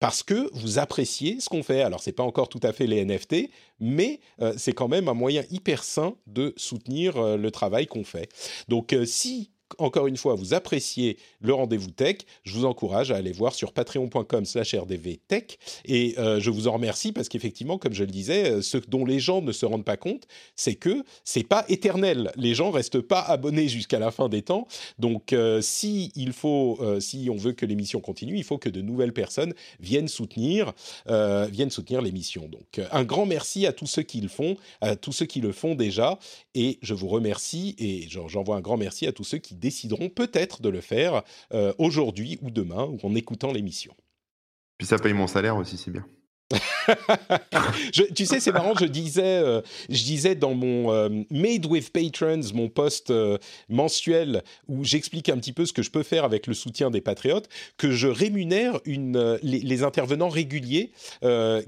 [0.00, 1.82] parce que vous appréciez ce qu'on fait.
[1.82, 5.08] Alors, ce n'est pas encore tout à fait les NFT, mais euh, c'est quand même
[5.08, 8.30] un moyen hyper sain de soutenir euh, le travail qu'on fait.
[8.68, 13.16] Donc, euh, si encore une fois, vous appréciez le rendez-vous tech, je vous encourage à
[13.16, 15.58] aller voir sur patreon.com slash rdvtech.
[15.84, 19.04] Et euh, je vous en remercie parce qu'effectivement, comme je le disais, euh, ce dont
[19.04, 22.32] les gens ne se rendent pas compte, c'est que c'est pas éternel.
[22.36, 24.66] Les gens restent pas abonnés jusqu'à la fin des temps.
[24.98, 28.80] Donc, euh, si il faut, si on veut que l'émission continue, il faut que de
[28.80, 30.72] nouvelles personnes viennent soutenir,
[31.06, 32.48] viennent soutenir l'émission.
[32.48, 35.52] Donc, un grand merci à tous ceux qui le font, à tous ceux qui le
[35.52, 36.18] font déjà.
[36.54, 40.62] Et je vous remercie et j'envoie un grand merci à tous ceux qui décideront peut-être
[40.62, 43.94] de le faire euh, aujourd'hui ou demain ou en écoutant l'émission.
[44.78, 46.06] Puis ça paye mon salaire aussi, c'est bien.
[48.14, 52.40] tu sais, c'est marrant, je disais, euh, je disais dans mon euh, Made with Patrons,
[52.54, 53.12] mon post
[53.68, 57.02] mensuel où j'explique un petit peu ce que je peux faire avec le soutien des
[57.02, 60.92] patriotes, que je rémunère une, les, les, intervenants réguliers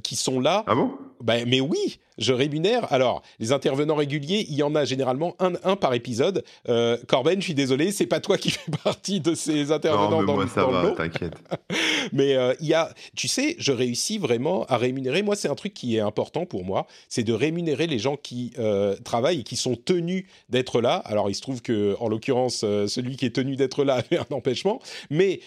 [0.03, 0.65] qui sont là.
[0.67, 0.93] Ah bon?
[1.21, 2.93] Ben, Mais oui, je rémunère.
[2.93, 6.45] Alors, les intervenants réguliers, il y en a généralement un, un par épisode.
[6.69, 10.21] Euh, Corben, je suis désolé, c'est pas toi qui fais partie de ces intervenants non,
[10.21, 11.35] mais dans, moi, ça va, t'inquiète.
[12.13, 15.23] mais euh, il y a, tu sais, je réussis vraiment à rémunérer.
[15.23, 18.53] Moi, c'est un truc qui est important pour moi, c'est de rémunérer les gens qui
[18.59, 20.97] euh, travaillent et qui sont tenus d'être là.
[21.07, 24.19] Alors, il se trouve que, en l'occurrence, euh, celui qui est tenu d'être là avait
[24.19, 25.41] un empêchement, mais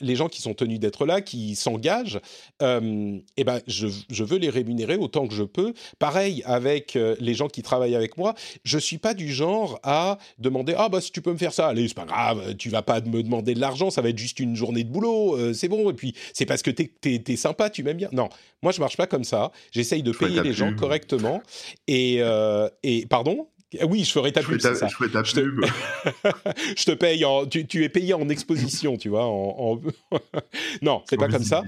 [0.00, 2.20] les gens qui sont tenus d'être là, qui s'engagent,
[2.60, 7.34] eh ben, je, je veux les rémunérer autant que je peux Pareil avec euh, les
[7.34, 8.34] gens qui travaillent avec moi,
[8.64, 11.68] je suis pas du genre à demander ah bah si tu peux me faire ça,
[11.68, 14.40] allez c'est pas grave, tu vas pas me demander de l'argent, ça va être juste
[14.40, 15.90] une journée de boulot, euh, c'est bon.
[15.90, 18.08] Et puis c'est parce que t'es es, sympa, tu m'aimes bien.
[18.12, 18.28] Non,
[18.62, 19.52] moi je marche pas comme ça.
[19.70, 21.42] J'essaye de payer les gens correctement
[21.86, 23.48] et euh, et pardon?
[23.82, 24.86] Oui, je ferai ta pub, c'est ça.
[24.86, 25.60] Je, ferai ta je, pub.
[25.60, 26.28] Te...
[26.76, 29.26] je te paye en, tu, tu, es payé en exposition, tu vois.
[29.26, 29.80] En,
[30.12, 30.18] en...
[30.82, 31.62] non, c'est pas comme ça.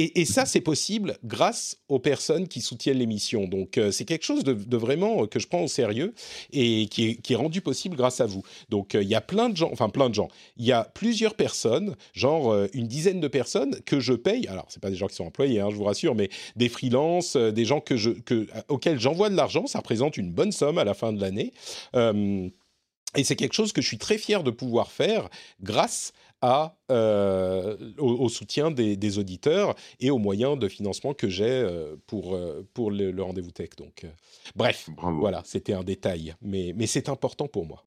[0.00, 3.48] Et, ça, c'est possible grâce aux personnes qui soutiennent l'émission.
[3.48, 6.14] Donc, euh, c'est quelque chose de, vraiment euh, que je prends au sérieux
[6.52, 8.44] et qui est, rendu possible grâce à vous.
[8.68, 10.28] Donc, euh, il y a plein de gens, enfin plein de gens.
[10.56, 14.46] Il y a plusieurs personnes, genre une dizaine de personnes que je paye.
[14.46, 17.36] Alors, c'est pas des gens qui sont employés, hein, je vous rassure, mais des freelances,
[17.36, 17.82] des gens
[18.68, 19.66] auxquels j'envoie de l'argent.
[19.66, 21.52] Ça représente une bonne somme à la fin de l'année.
[21.94, 25.28] et c'est quelque chose que je suis très fier de pouvoir faire
[25.60, 31.28] grâce à, euh, au, au, soutien des, des, auditeurs et aux moyens de financement que
[31.28, 33.70] j'ai euh, pour, euh, pour le, le rendez-vous tech.
[33.76, 34.06] Donc,
[34.54, 35.18] bref, Bravo.
[35.18, 37.84] voilà, c'était un détail, mais, mais c'est important pour moi.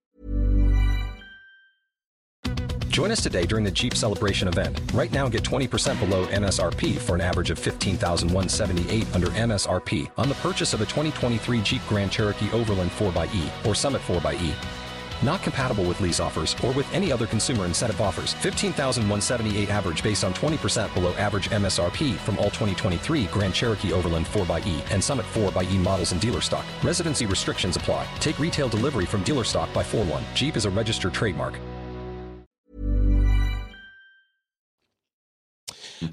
[2.89, 4.78] Join us today during the Jeep Celebration event.
[4.93, 10.36] Right now, get 20% below MSRP for an average of 15178 under MSRP on the
[10.36, 14.81] purchase of a 2023 Jeep Grand Cherokee Overland 4xE or Summit 4xE.
[15.24, 18.34] Not compatible with lease offers or with any other consumer incentive offers.
[18.36, 24.92] 15,178 average based on 20% below average MSRP from all 2023 Grand Cherokee Overland 4xE
[24.92, 26.66] and Summit 4xE models in dealer stock.
[26.84, 28.08] Residency restrictions apply.
[28.20, 30.24] Take retail delivery from dealer stock by 4 1.
[30.34, 31.60] Jeep is a registered trademark.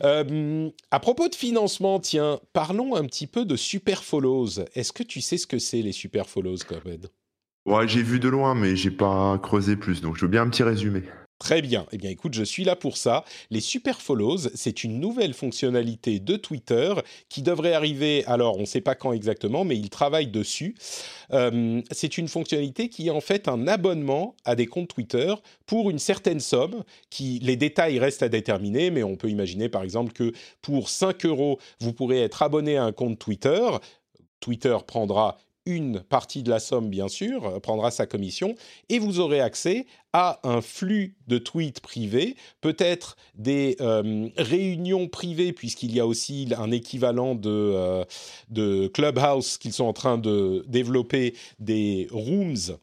[0.03, 4.61] Euh, à propos de financement, tiens, parlons un petit peu de super follows.
[4.75, 7.11] Est-ce que tu sais ce que c'est les super Corbett
[7.69, 10.49] Ouais, j'ai vu de loin, mais j'ai pas creusé plus, donc je veux bien un
[10.49, 11.03] petit résumé.
[11.39, 11.85] Très bien.
[11.93, 13.27] Eh bien, écoute, je suis là pour ça.
[13.51, 16.95] Les super follows, c'est une nouvelle fonctionnalité de Twitter
[17.29, 18.25] qui devrait arriver.
[18.25, 20.77] Alors, on ne sait pas quand exactement, mais ils travaillent dessus.
[21.35, 25.35] Euh, c'est une fonctionnalité qui est en fait un abonnement à des comptes Twitter
[25.67, 26.85] pour une certaine somme.
[27.11, 31.27] Qui, les détails restent à déterminer, mais on peut imaginer par exemple que pour 5
[31.27, 33.69] euros, vous pourrez être abonné à un compte Twitter.
[34.41, 35.37] Twitter prendra
[35.69, 38.55] une partie de la somme, bien sûr, prendra sa commission,
[38.89, 45.53] et vous aurez accès à un flux de tweets privés, peut-être des euh, réunions privées,
[45.53, 48.05] puisqu'il y a aussi un équivalent de, euh,
[48.49, 52.79] de Clubhouse qu'ils sont en train de développer, des rooms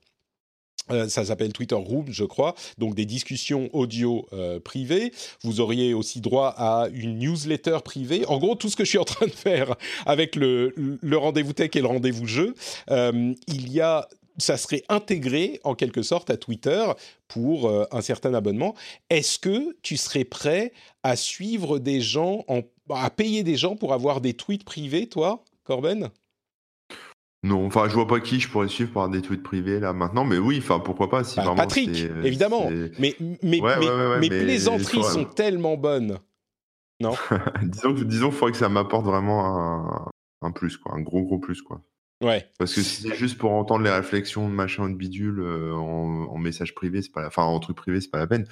[0.92, 5.12] euh, ça s'appelle Twitter Room, je crois, donc des discussions audio euh, privées.
[5.42, 8.26] Vous auriez aussi droit à une newsletter privée.
[8.28, 9.76] En gros, tout ce que je suis en train de faire
[10.06, 10.74] avec le,
[11.14, 12.56] rendez-vous tech et le rendez-vous jeu,
[12.92, 14.08] euh, il y a
[14.38, 16.84] ça serait intégré en quelque sorte à Twitter
[17.30, 18.76] pour un certain abonnement.
[19.10, 20.74] Est-ce que tu serais prêt
[21.04, 22.60] à suivre des gens, en,
[22.90, 26.10] à payer des gens pour avoir des tweets privés, toi Corben?
[27.46, 30.26] Non, enfin, je vois pas qui je pourrais suivre par des tweets privés là maintenant,
[30.26, 31.89] mais oui, enfin, pourquoi pas si bah, vraiment Patrick,
[32.24, 32.70] évidemment.
[33.00, 36.18] Mais Ouais, ouais, ouais, mais plaisanteries soit- sont tellement bonnes.
[37.02, 37.14] Non?
[37.64, 40.10] Disons que disons faudrait que ça m'apporte vraiment un,
[40.41, 41.82] un plus quoi, un gros gros plus quoi.
[42.24, 42.50] Ouais.
[42.58, 46.28] Parce que si c'est juste pour entendre les réflexions de machin de bidule euh, en,
[46.32, 47.28] en message privé, c'est pas la...
[47.28, 48.48] enfin en truc privé, c'est pas la peine.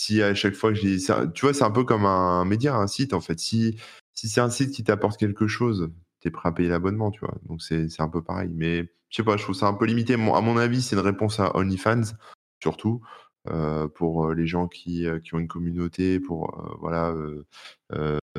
[0.00, 2.74] Si à chaque fois que j'ai ça, tu vois, c'est un peu comme un média,
[2.76, 3.38] un site en fait.
[3.40, 3.76] Si
[4.14, 5.90] si c'est un site qui t'apporte quelque chose,
[6.20, 7.34] t'es prêt à payer l'abonnement, tu vois.
[7.48, 8.50] Donc c'est un peu pareil.
[8.54, 10.14] Mais je sais pas, je trouve ça un peu limité.
[10.14, 12.02] À mon avis, c'est une réponse à OnlyFans
[12.62, 13.02] surtout.
[13.48, 17.14] euh, pour euh, les gens qui, euh, qui ont une communauté, pour voilà,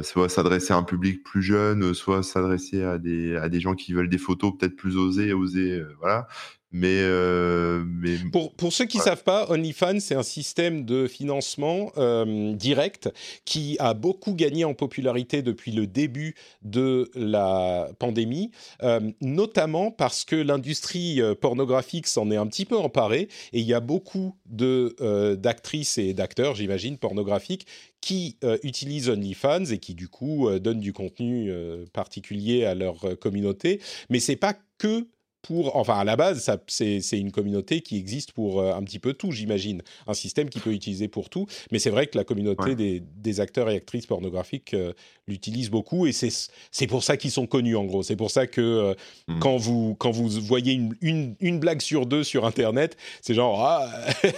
[0.02, 3.94] soit s'adresser à un public plus jeune, soit s'adresser à des, à des gens qui
[3.94, 6.28] veulent des photos peut-être plus osées, osées, voilà.
[6.74, 9.10] Mais, euh, mais Pour, pour ceux qui ne Ouais.
[9.10, 13.10] savent pas, OnlyFans, c'est un système de financement euh, direct
[13.44, 18.52] qui a beaucoup gagné en popularité depuis le début de la pandémie,
[18.84, 23.74] euh, notamment parce que l'industrie pornographique s'en est un petit peu emparée et il y
[23.74, 24.96] a beaucoup de,
[25.36, 27.66] d'actrices et d'acteurs, j'imagine, pornographiques
[28.00, 31.52] qui utilisent OnlyFans et qui du coup donnent du contenu
[31.94, 33.82] particulier à leur communauté.
[34.10, 35.08] Mais c'est pas que
[35.42, 39.14] pour, enfin à la base, c'est une communauté qui existe pour euh, un petit peu
[39.14, 39.82] tout, j'imagine.
[40.08, 41.48] Un système qui peut utiliser pour tout.
[41.72, 42.76] Mais c'est vrai que la communauté Ouais.
[42.76, 44.94] des, des acteurs et actrices pornographiques euh,
[45.28, 48.04] l'utilise beaucoup et c'est pour ça qu'ils sont connus en gros.
[48.04, 48.94] C'est pour ça que euh,
[49.28, 49.40] Mm.
[49.40, 53.64] quand, vous, quand vous voyez une, une, une blague sur deux sur Internet, c'est genre
[53.66, 53.90] ah,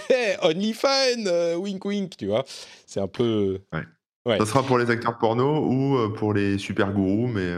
[0.42, 2.44] OnlyFans, euh, wink wink, tu vois.
[2.86, 3.60] C'est un peu.
[4.26, 4.38] Ouais.
[4.38, 7.50] ça sera pour les acteurs porno ou pour les super gourous, mais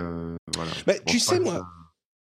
[0.54, 0.70] voilà.
[0.86, 1.64] Bah, tu sais, moi,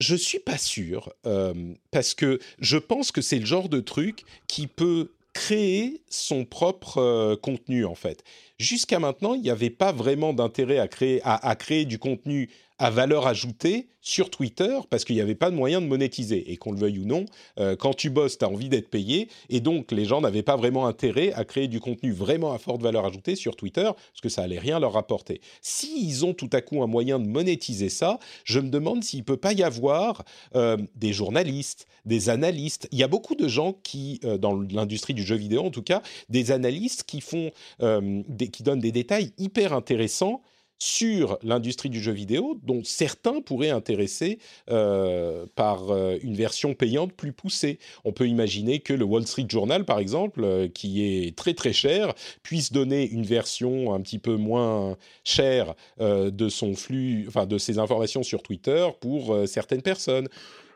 [0.02, 1.54] Je suis pas sûr euh,
[1.92, 6.98] parce que je pense que c'est le genre de truc qui peut créer son propre
[6.98, 8.24] euh, contenu en fait.
[8.58, 12.50] Jusqu'à maintenant, il n'y avait pas vraiment d'intérêt à créer, à créer du contenu
[12.82, 16.50] à valeur ajoutée sur Twitter parce qu'il n'y avait pas de moyen de monétiser.
[16.50, 17.26] Et qu'on le veuille ou non,
[17.60, 19.28] euh, quand tu bosses, tu as envie d'être payé.
[19.50, 22.82] Et donc, les gens n'avaient pas vraiment intérêt à créer du contenu vraiment à forte
[22.82, 25.40] valeur ajoutée sur Twitter parce que ça allait rien leur rapporter.
[25.60, 29.36] S'ils ont tout à coup un moyen de monétiser ça, je me demande s'il peut
[29.36, 30.24] pas y avoir
[30.56, 32.88] euh, des journalistes, des analystes.
[32.90, 35.82] Il y a beaucoup de gens qui, euh, dans l'industrie du jeu vidéo en tout
[35.82, 40.42] cas, des analystes qui font, qui donnent des détails hyper intéressants
[40.82, 47.12] sur l'industrie du jeu vidéo, dont certains pourraient intéresser euh, par euh, une version payante
[47.12, 47.78] plus poussée.
[48.04, 51.72] On peut imaginer que le Wall Street Journal, par exemple, euh, qui est très très
[51.72, 57.58] cher, puisse donner une version un petit peu moins chère de son flux, enfin de
[57.58, 60.28] ses informations sur Twitter pour certaines personnes.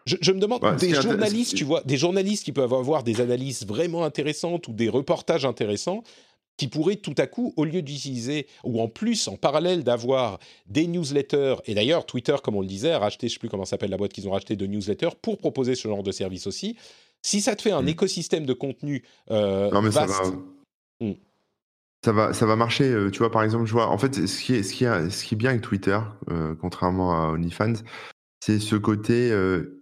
[0.05, 3.21] Je, je me demande, Ouais, des journalistes, tu vois, des journalistes qui peuvent avoir des
[3.21, 6.05] analyses vraiment intéressantes ou des reportages intéressants,
[6.57, 10.87] qui pourraient tout à coup, au lieu d'utiliser, ou en plus, en parallèle d'avoir des
[10.87, 13.65] newsletters, et d'ailleurs Twitter, comme on le disait, a racheté, je ne sais plus comment
[13.67, 16.77] s'appelle la boîte qu'ils ont racheté de newsletters, pour proposer ce genre de service aussi.
[17.23, 17.89] Si ça te fait un Mm.
[17.89, 20.33] écosystème de contenu euh, Non, mais ça vaste,
[21.01, 21.07] va.
[21.07, 21.15] Mm.
[22.05, 22.85] Ça va, ça va marcher.
[22.85, 23.89] euh, Tu vois, par exemple, je vois.
[23.89, 25.99] En fait, ce qui est, ce qui est, ce qui est bien avec Twitter,
[26.31, 27.75] euh, contrairement à OnlyFans,
[28.41, 29.33] c'est ce côté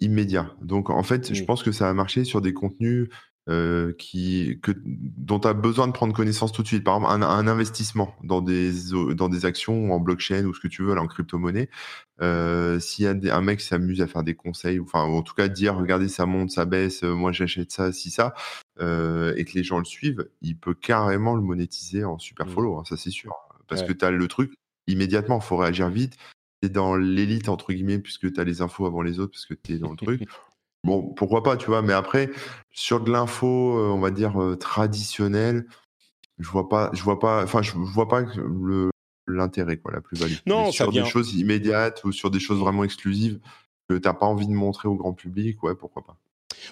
[0.01, 0.55] immédiat.
[0.63, 1.47] Donc, en fait, je Mm.
[1.47, 3.09] pense que ça va marcher sur des contenus
[3.51, 6.83] euh, qui, que, dont tu as besoin de prendre connaissance tout de suite.
[6.85, 8.73] Par exemple, un, un investissement dans des,
[9.15, 11.69] dans des actions en blockchain ou ce que tu veux, là, en crypto-monnaie.
[12.23, 15.05] Euh, S'il y a des- un mec qui s'amuse à faire des conseils, ou enfin,
[15.07, 18.11] ou en tout cas, dire regardez, ça monte, ça baisse, euh, moi j'achète ça, si
[18.11, 18.35] ça,
[18.81, 22.51] euh, et que les gens le suivent, il peut carrément le monétiser en super Mm.
[22.51, 23.33] follow, hein, ça c'est sûr.
[23.69, 23.89] Parce Ouais.
[23.89, 24.53] que tu as le truc
[24.87, 26.17] immédiatement, il faut réagir vite.
[26.63, 29.55] Tu dans l'élite, entre guillemets, puisque tu as les infos avant les autres, parce que
[29.55, 30.23] tu es dans le truc.
[30.85, 32.31] Bon, pourquoi pas, tu vois, mais après,
[32.71, 35.67] sur de l'info, euh, on va dire, euh, traditionnelle,
[36.39, 38.91] je vois pas, je vois pas, enfin, je, vois pas le
[39.27, 40.35] l'intérêt, quoi, la plus-value.
[40.47, 43.41] Non, sur vient- des choses immédiates ou sur des choses vraiment exclusives
[43.89, 46.17] que t'as pas envie de montrer au grand public, ouais, pourquoi pas.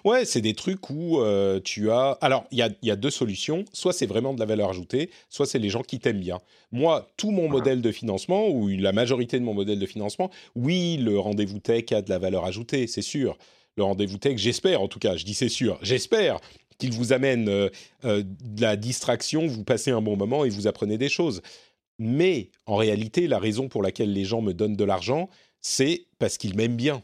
[0.04, 2.18] Ouais, c'est des trucs où euh, tu as.
[2.20, 3.64] Alors, il y a, y a deux solutions.
[3.72, 6.38] Soit c'est vraiment de la valeur ajoutée, soit c'est les gens qui t'aiment bien.
[6.72, 7.52] Moi, tout mon Voilà.
[7.52, 11.92] modèle de financement, ou la majorité de mon modèle de financement, oui, le rendez-vous tech
[11.92, 13.36] a de la valeur ajoutée, c'est sûr.
[13.76, 16.40] Le rendez-vous tech, j'espère en tout cas, je dis c'est sûr, j'espère
[16.78, 17.68] qu'il vous amène euh,
[18.04, 21.42] euh, de la distraction, vous passez un bon moment et vous apprenez des choses.
[21.98, 25.28] Mais en réalité, la raison pour laquelle les gens me donnent de l'argent,
[25.60, 27.02] c'est parce qu'ils m'aiment bien.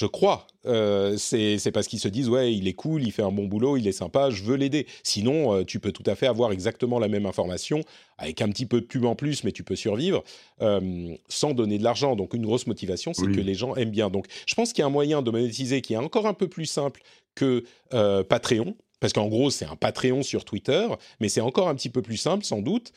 [0.00, 0.46] Je crois.
[0.64, 3.76] Euh, c'est parce qu'ils se disent ouais, il est cool, il fait un bon boulot,
[3.76, 4.86] il est sympa, je veux l'aider.
[5.02, 7.82] Sinon, euh, tu peux tout à fait avoir exactement la même information
[8.16, 10.24] avec un petit peu de pub en plus, mais tu peux survivre
[10.62, 12.16] euh, sans donner de l'argent.
[12.16, 13.36] Donc une grosse motivation, c'est Oui.
[13.36, 14.08] que les gens aiment bien.
[14.08, 16.48] Donc je pense qu'il y a un moyen de monétiser qui est encore un peu
[16.48, 17.02] plus simple
[17.34, 20.88] que Patreon, parce qu'en gros c'est un Patreon sur Twitter,
[21.20, 22.92] mais c'est encore un petit peu plus simple sans doute.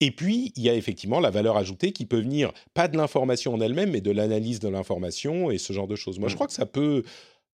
[0.00, 3.54] Et puis, il y a effectivement la valeur ajoutée qui peut venir, pas de l'information
[3.54, 6.18] en elle-même, mais de l'analyse de l'information et ce genre de choses.
[6.18, 6.36] Moi, je mm.
[6.36, 7.02] crois que ça peut...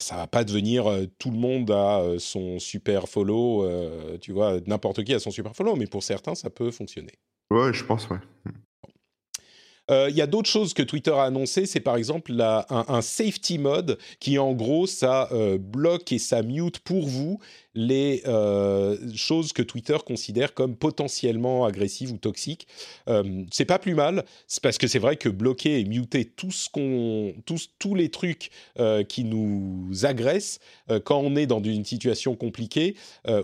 [0.00, 4.30] Ça va pas devenir euh, tout le monde a euh, son super follow, euh, tu
[4.30, 7.14] vois, n'importe qui a son super follow, mais pour certains, ça peut fonctionner.
[7.50, 8.18] Ouais, je pense, ouais.
[9.90, 13.58] Il y a d'autres choses que Twitter a annoncé, c'est par exemple un, un, safety
[13.58, 17.40] mode qui en gros ça bloque et ça mute pour vous
[17.74, 22.66] les euh, choses que Twitter considère comme potentiellement agressives ou toxiques.
[23.08, 24.24] Euh, c'est pas plus mal,
[24.62, 26.70] parce que c'est vrai que bloquer et muter tous,
[27.94, 30.58] les trucs euh, qui nous agressent
[31.04, 32.96] quand on est dans une situation compliquée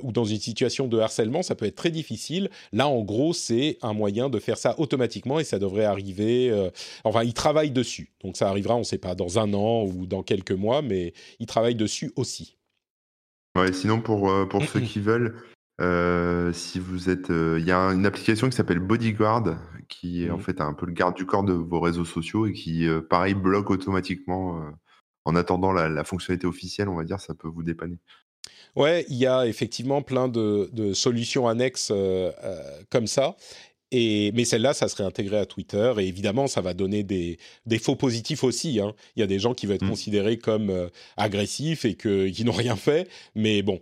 [0.03, 2.51] ou dans une situation de harcèlement, ça peut être très difficile.
[2.73, 6.53] Là, en gros, c'est un moyen de faire ça automatiquement et ça devrait arriver.
[7.05, 10.07] enfin, ils travaillent dessus, donc ça arrivera, on ne sait pas, dans un an ou
[10.07, 12.57] dans quelques mois, mais ils travaillent dessus aussi.
[13.57, 15.37] Ouais, sinon pour, euh, pour ceux qui veulent,
[15.81, 19.57] euh, si vous êtes, euh, il y a une application qui s'appelle Bodyguard,
[19.89, 22.53] qui est en fait un peu le garde du corps de vos réseaux sociaux et
[22.53, 24.61] qui, pareil, bloque automatiquement,
[25.25, 27.99] en attendant la fonctionnalité officielle, on va dire, ça peut vous dépanner.
[28.75, 31.93] Ouais, il y a effectivement plein de de solutions annexes,
[32.91, 33.37] comme ça
[33.93, 35.93] mais celle-là, ça serait intégré à Twitter.
[35.99, 37.39] Et évidemment, ça va donner des,
[37.79, 38.81] faux positifs aussi.
[38.81, 38.95] Hein.
[39.17, 39.91] Il y a des gens qui vont être mmh.
[39.91, 43.09] considérés comme euh, agressifs et que, qui n'ont rien fait.
[43.35, 43.81] Mais bon,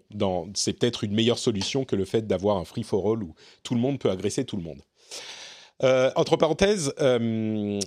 [0.55, 3.98] c'est peut-être une meilleure solution que le fait d'avoir un free-for-all où tout le monde
[3.98, 4.82] peut agresser tout le monde.
[5.82, 7.80] Euh, entre parenthèses, euh,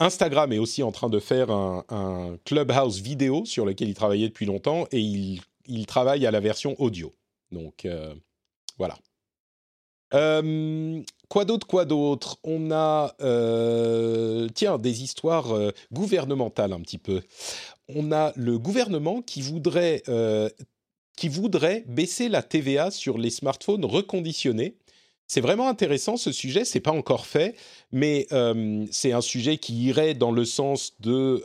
[0.00, 4.46] Instagram est aussi en train de faire un, Clubhouse vidéo sur lequel il travaillait depuis
[4.46, 7.14] longtemps et il, il travaille à la version audio.
[7.52, 7.86] Donc
[8.78, 8.96] voilà.
[10.14, 12.38] Euh, quoi d'autre, quoi d'autre?
[12.44, 17.22] On a, euh, tiens, des histoires euh, gouvernementales un petit peu.
[17.88, 20.02] On a le gouvernement qui voudrait,
[21.16, 24.76] qui voudrait baisser la TVA sur les smartphones reconditionnés.
[25.26, 27.54] C'est vraiment intéressant ce sujet, c'est pas encore fait,
[27.90, 28.26] mais
[28.90, 31.42] c'est un sujet qui irait dans le sens de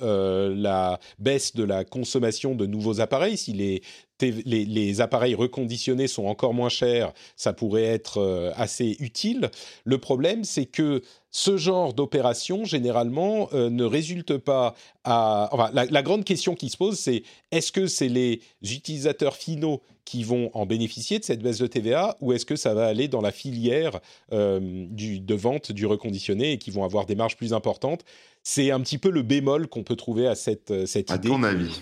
[0.56, 3.38] la baisse de la consommation de nouveaux appareils.
[3.38, 3.82] Si les
[4.22, 9.50] les, appareils reconditionnés sont encore moins chers, ça pourrait être euh, assez utile.
[9.84, 15.50] Le problème, c'est que ce genre d'opération, généralement, euh, ne résulte pas à...
[15.52, 20.24] Enfin, la, grande question qui se pose, c'est est-ce que c'est les utilisateurs finaux qui
[20.24, 23.22] vont en bénéficier de cette baisse de TVA ou est-ce que ça va aller dans
[23.22, 24.00] la filière
[24.32, 28.06] euh, de vente du reconditionné et qui vont avoir des marges plus importantes?
[28.50, 31.28] C'est un petit peu le bémol qu'on peut trouver à cette, euh, cette idée.
[31.28, 31.82] À ton avis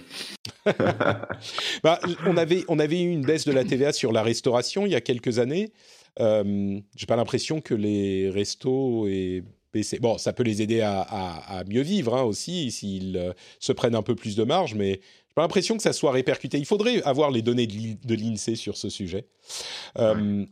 [1.84, 4.91] bah, on, avait, on avait eu une baisse de la TVA sur la restauration il
[4.91, 5.72] y a quelques années.
[6.20, 9.43] Euh, J'ai pas l'impression que les restos et
[9.99, 14.01] Bon, ça peut les aider à, mieux vivre hein, aussi s'ils euh, se prennent un
[14.01, 16.57] peu plus de marge, mais j'ai pas l'impression que ça soit répercuté.
[16.57, 19.28] Il faudrait avoir les données de l'INSEE sur ce sujet.
[19.97, 20.45] Euh,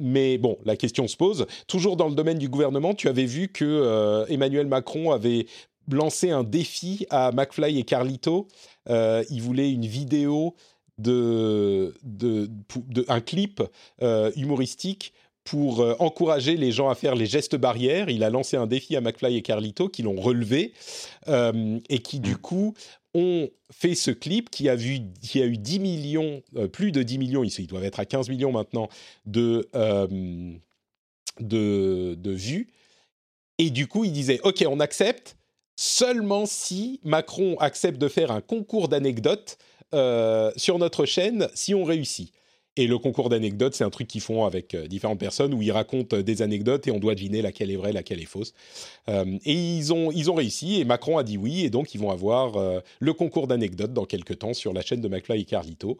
[0.00, 1.46] mais bon, la question se pose.
[1.68, 5.46] Toujours dans le domaine du gouvernement, tu avais vu que euh, Emmanuel Macron avait
[5.90, 8.48] lancé un défi à McFly et Carlito.
[8.88, 10.54] Euh, il voulait une vidéo
[10.98, 11.94] de,
[13.08, 13.62] un clip
[14.02, 15.12] euh, humoristique
[15.44, 18.08] pour encourager les gens à faire les gestes barrières.
[18.08, 20.74] Il a lancé un défi à McFly et Carlito qui l'ont relevé
[21.26, 22.38] et qui du mmh.
[22.38, 22.74] coup
[23.14, 27.02] ont fait ce clip qui a, vu, qui a eu 10 millions, euh, plus de
[27.02, 28.88] 10 millions, ils, doivent être à 15 millions maintenant,
[29.26, 30.06] de, euh,
[31.40, 32.68] de, de, vues.
[33.58, 35.36] Et du coup, ils disaient, OK, on accepte
[35.76, 39.58] seulement si Macron accepte de faire un concours d'anecdotes
[39.94, 42.32] euh, sur notre chaîne si on réussit.
[42.76, 45.72] Et le concours d'anecdotes, c'est un truc qu'ils font avec euh, différentes personnes où ils
[45.72, 48.54] racontent euh, des anecdotes et on doit deviner laquelle est vraie, laquelle est fausse.
[49.08, 52.00] Euh, et ils ont, ils ont réussi et Macron a dit oui et donc ils
[52.00, 55.98] vont avoir le concours d'anecdotes dans quelques temps sur la chaîne de McFly et Carlito.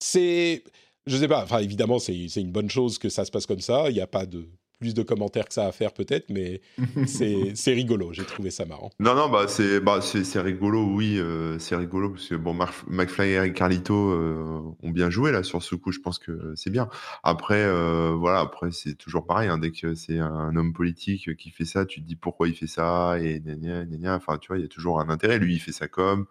[0.00, 0.64] c'est,
[1.06, 3.88] je sais pas, enfin évidemment c'est une bonne chose que ça se passe comme ça.
[3.88, 4.48] Il n'y a pas de
[4.78, 6.60] plus de commentaires que ça à faire peut-être, mais
[7.06, 8.12] c'est rigolo.
[8.12, 8.90] J'ai trouvé ça marrant.
[9.00, 10.00] Non, non, bah c'est bah,
[10.36, 12.56] rigolo, oui, euh, c'est rigolo parce que bon,
[12.88, 15.92] McFly et Carlito euh, ont bien joué là sur ce coup.
[15.92, 16.88] Je pense que c'est bien.
[17.22, 19.48] Après, euh, voilà, après c'est toujours pareil.
[19.48, 22.54] Hein, dès que c'est un homme politique qui fait ça, tu te dis pourquoi il
[22.54, 25.38] fait ça et gna, gna, Enfin, tu vois, il y a toujours un intérêt.
[25.38, 26.26] Lui, il fait ça comme.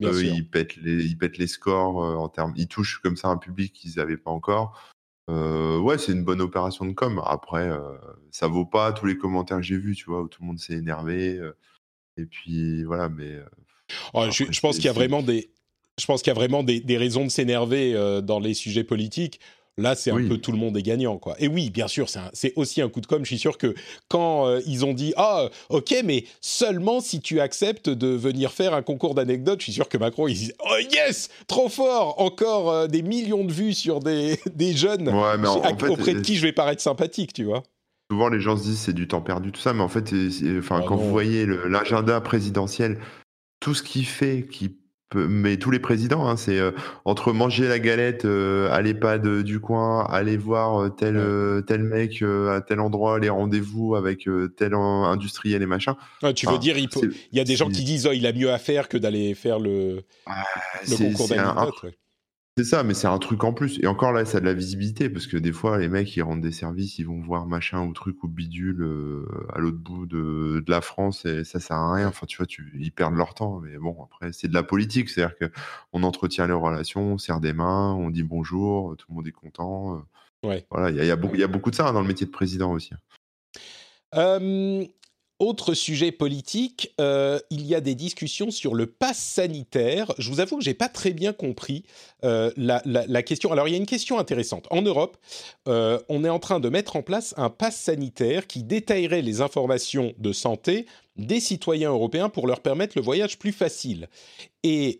[0.00, 2.54] il pète les, il pète les scores en termes.
[2.56, 4.78] Il touche comme ça un public qu'ils n'avaient pas encore.
[5.28, 7.20] Euh, ouais, c'est une bonne opération de com.
[7.24, 7.96] Après, euh,
[8.30, 10.58] ça vaut pas tous les commentaires que j'ai vus, tu vois, où tout le monde
[10.58, 11.36] s'est énervé.
[11.36, 11.56] Euh,
[12.16, 13.38] et puis voilà, mais.
[14.14, 15.50] Oh, je, pense qu'il y a vraiment des.
[15.98, 19.40] Je pense qu'il y a vraiment des, raisons de s'énerver dans les sujets politiques.
[19.78, 20.28] Là, c'est un Oui.
[20.28, 21.36] peu tout le monde est gagnant, quoi.
[21.38, 23.20] Et oui, bien sûr, c'est aussi un coup de com'.
[23.24, 23.74] Je suis sûr que
[24.08, 28.74] quand euh, ils ont dit ah ok, mais seulement si tu acceptes de venir faire
[28.74, 32.70] un concours d'anecdotes, je suis sûr que Macron il dit oh yes, trop fort, encore
[32.70, 35.88] euh, des millions de vues sur des, des jeunes Ouais, mais en, à- en fait,
[35.88, 37.62] auprès de euh, qui je vais paraître sympathique, tu vois.
[38.10, 40.12] souvent les gens se disent c'est du temps perdu, tout ça, mais en fait,
[40.58, 41.02] enfin, Ah quand non.
[41.04, 42.98] vous voyez l'agenda présidentiel,
[43.60, 44.76] tout ce qu'il fait, qui
[45.14, 46.70] mais tous les présidents, hein, c'est euh,
[47.04, 51.62] entre manger la galette euh, à l'EHPAD euh, du coin, aller voir euh, tel, euh,
[51.62, 55.96] tel mec à tel endroit, les rendez-vous avec tel industriel et machin.
[56.34, 58.52] Tu veux dire, il, Ah, y a des gens qui disent oh il a mieux
[58.52, 60.02] à faire que d'aller faire le, le
[60.86, 61.82] c'est- concours un- d'anecdotes.
[61.84, 61.94] ouais.
[62.60, 63.78] C'est ça, mais c'est un truc en plus.
[63.82, 66.20] Et encore là, ça a de la visibilité parce que des fois, les mecs, ils
[66.20, 70.04] rendent des services, ils vont voir machin ou truc ou bidule euh, à l'autre bout
[70.04, 72.08] de, de la France et ça sert à rien.
[72.08, 73.60] Enfin, tu vois, tu, ils perdent leur temps.
[73.60, 75.08] Mais bon, après, c'est de la politique.
[75.08, 75.46] C'est-à-dire que
[75.94, 79.32] on entretient les relations, on serre des mains, on dit bonjour, tout le monde est
[79.32, 79.96] content.
[79.96, 80.00] euh,
[80.46, 80.66] Ouais.
[80.70, 81.94] Voilà, il y a, il y a beaucoup- il y a beaucoup de ça hein,
[81.94, 82.90] dans le métier de président aussi.
[84.16, 84.84] Euh,
[85.40, 90.12] autre sujet politique, euh, il y a des discussions sur le pass sanitaire.
[90.18, 91.84] Je vous avoue que j'ai pas très bien compris
[92.24, 93.50] euh, la, la- question.
[93.50, 94.66] Alors il y a une question intéressante.
[94.70, 95.16] En Europe,
[95.66, 99.40] euh, on est en train de mettre en place un pass sanitaire qui détaillerait les
[99.40, 100.86] informations de santé
[101.16, 104.08] des citoyens européens pour leur permettre le voyage plus facile.
[104.62, 104.98] Et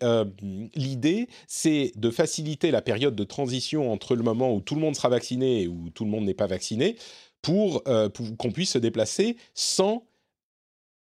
[0.74, 4.97] l'idée, c'est de faciliter la période de transition entre le moment où tout le monde
[4.97, 6.97] sera vacciné et où tout le monde n'est pas vacciné
[7.41, 10.05] pour qu'on puisse se déplacer sans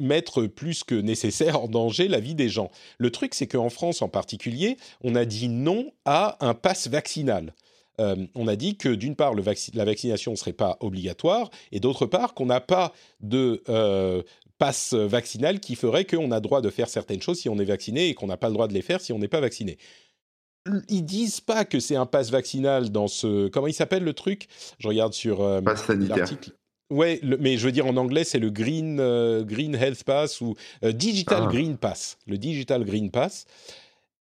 [0.04, 2.70] mettre plus que nécessaire en danger la vie des gens.
[2.98, 7.54] Le truc, c'est qu'en France en particulier, on a dit non à un pass vaccinal.
[8.00, 9.44] Euh, on a dit que d'une part, le
[9.74, 12.92] la vaccination ne serait pas obligatoire, et d'autre part, qu'on n'a pas
[13.22, 14.24] de euh,
[14.58, 18.10] passe vaccinal qui ferait qu'on a droit de faire certaines choses si on est vacciné
[18.10, 19.78] et qu'on n'a pas le droit de les faire si on n'est pas vacciné.
[20.88, 23.50] Ils disent pas que c'est un passe vaccinal dans ce...
[23.50, 24.48] Comment il s'appelle le truc?
[24.80, 26.52] Je regarde sur euh, Pass l'article.
[26.94, 30.42] Ouais, le- mais je veux dire en anglais, c'est le Green, euh, Green Health Pass
[30.42, 31.52] ou euh, Digital Ah.
[31.52, 32.18] Green Pass.
[32.28, 33.46] Le Digital Green Pass.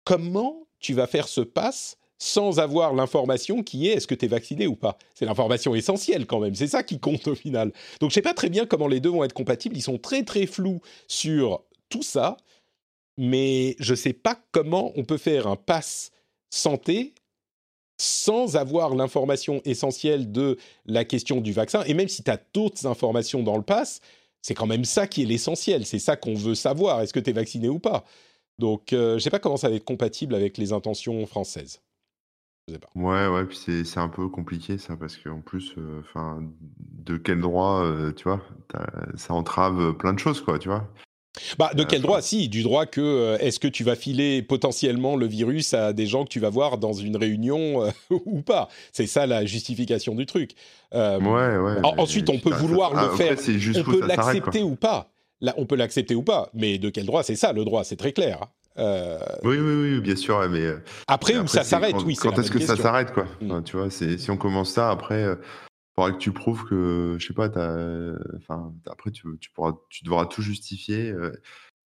[0.04, 4.28] Comment tu vas faire ce pass sans avoir l'information qui est est-ce que tu es
[4.28, 4.98] vacciné ou pas?
[5.14, 7.72] C'est l'information essentielle quand même, c'est ça qui compte au final.
[8.00, 10.22] Donc je sais pas très bien comment les deux vont être compatibles, ils sont très
[10.22, 12.36] très flous sur tout ça,
[13.16, 16.10] mais je sais pas comment on peut faire un pass
[16.50, 17.14] santé
[18.00, 21.82] sans avoir l'information essentielle de la question du vaccin.
[21.84, 24.00] Et même si tu as d'autres informations dans le pass,
[24.40, 25.84] c'est quand même ça qui est l'essentiel.
[25.84, 27.02] C'est ça qu'on veut savoir.
[27.02, 28.04] Est-ce que tu es vacciné ou pas?
[28.58, 31.82] Donc, euh, je ne sais pas comment ça va être compatible avec les intentions françaises.
[32.68, 32.76] Je.
[32.94, 36.02] Ouais, ouais, puis c'est un peu compliqué ça, parce qu'en plus, euh,
[36.78, 38.40] de quel droit, euh, tu vois,
[39.16, 40.88] ça entrave plein de choses, quoi, tu vois.
[41.58, 43.96] Bah, de Euh, quel enfin- droit Si, du droit que euh, est-ce que tu vas
[43.96, 47.90] filer potentiellement le virus à des gens que tu vas voir dans une réunion euh,
[48.26, 48.68] ou pas?
[48.92, 50.52] C'est ça la justification du truc.
[50.94, 51.80] Euh, Ouais, ouais.
[51.84, 53.36] en- mais ensuite, on peut ça- vouloir le après, faire.
[53.78, 55.10] on peut l'accepter ou pas.
[55.42, 57.22] Là, on peut l'accepter ou pas, mais de quel droit?
[57.22, 58.40] C'est ça le droit, c'est très clair.
[58.78, 60.66] Euh, Oui, oui, oui, bien sûr, mais
[61.08, 63.24] après, mais où ça s'arrête, quand- oui, est-ce que ça s'arrête, quoi?
[63.40, 63.50] Mm.
[63.50, 65.24] Enfin, Tu vois, si on commence ça, après,
[65.94, 67.48] faudra que tu prouves que, je sais pas,
[68.36, 71.10] enfin, après, tu, tu pourras, tu devras tout justifier.
[71.10, 71.32] euh,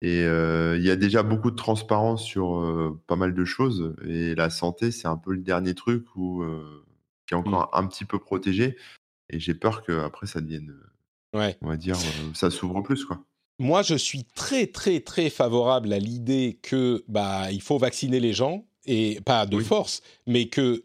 [0.01, 3.95] et euh, il y a déjà beaucoup de transparence sur euh, pas mal de choses.
[4.07, 6.45] Et la santé, c'est un peu le dernier truc où,
[7.27, 7.41] qui est Mm.
[7.41, 8.77] encore un petit peu protégé.
[9.31, 10.73] Et j'ai peur que après ça devienne,
[11.35, 11.59] Ouais.
[11.63, 11.97] on va dire,
[12.35, 13.25] ça s'ouvre plus, quoi.
[13.59, 18.33] Moi, je suis très, très, très favorable à l'idée que bah il faut vacciner les
[18.33, 19.65] gens et pas de Oui.
[19.65, 20.85] force, mais que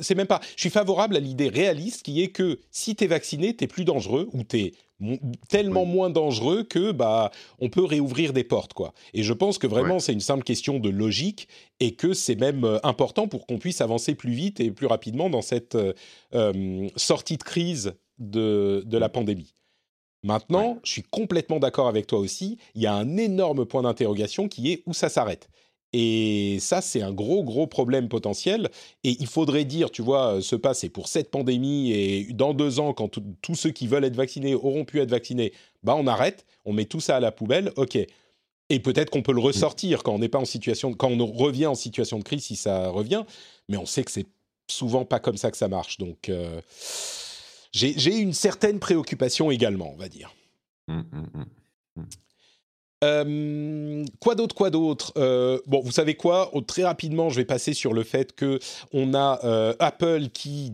[0.00, 0.40] c'est même pas.
[0.56, 4.28] Je suis favorable à l'idée réaliste qui est que si t'es vacciné, t'es plus dangereux
[4.32, 5.88] ou t'es mo- tellement Oui.
[5.90, 8.94] moins dangereux que bah on peut réouvrir des portes quoi.
[9.14, 10.00] Et je pense que vraiment Ouais.
[10.00, 11.48] c'est une simple question de logique
[11.80, 15.28] et que c'est même euh, important pour qu'on puisse avancer plus vite et plus rapidement
[15.30, 15.92] dans cette euh,
[16.34, 19.54] euh, sortie de crise de, de la pandémie.
[20.24, 22.58] Maintenant, je suis complètement d'accord avec toi aussi.
[22.74, 25.48] Il y a un énorme point d'interrogation qui est où ça s'arrête.
[25.92, 28.68] Et ça, c'est un gros, gros problème potentiel.
[29.04, 32.78] Et il faudrait dire, tu vois, ce pas, c'est pour cette pandémie et dans deux
[32.78, 36.44] ans, quand tous ceux qui veulent être vaccinés auront pu être vaccinés, bah on arrête,
[36.64, 37.98] on met tout ça à la poubelle, ok.
[38.70, 41.66] Et peut-être qu'on peut le ressortir quand on n'est pas en situation, quand on revient
[41.66, 43.24] en situation de crise, si ça revient.
[43.70, 44.26] Mais on sait que c'est
[44.70, 45.96] souvent pas comme ça que ça marche.
[45.96, 46.60] Donc, euh,
[47.72, 50.34] j'ai une certaine préoccupation également, on va dire.
[50.88, 51.46] Mm, mm,
[51.96, 52.04] mm.
[53.04, 55.12] Euh, quoi d'autre, quoi d'autre?
[55.16, 56.50] Euh, Bon, vous savez quoi?
[56.52, 58.58] Oh, Très rapidement, je vais passer sur le fait que
[58.92, 60.72] on a euh, Apple qui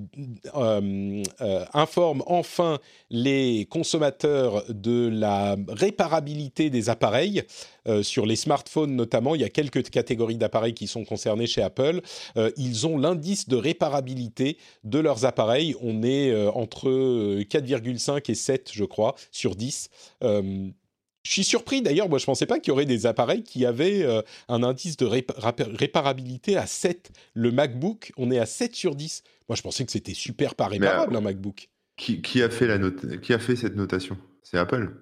[1.75, 2.79] informe enfin
[3.11, 7.43] les consommateurs de la réparabilité des appareils.
[8.03, 12.01] sur les smartphones notamment, il y a quelques catégories d'appareils qui sont concernés chez Apple.
[12.57, 15.75] ils ont l'indice de réparabilité de leurs appareils.
[15.83, 16.89] On est entre
[17.43, 19.91] 4,5 et 7, je crois, sur 10
[21.25, 24.03] je suis surpris d'ailleurs, moi je pensais pas qu'il y aurait des appareils qui avaient
[24.03, 27.11] euh, un indice de réparabilité à 7.
[27.33, 29.23] Le MacBook, on est à 7 sur 10.
[29.49, 31.69] Moi je pensais que c'était super pas réparable un MacBook.
[31.97, 34.19] Qui, a fait la note, qui a fait cette notation?
[34.43, 34.95] C'est Apple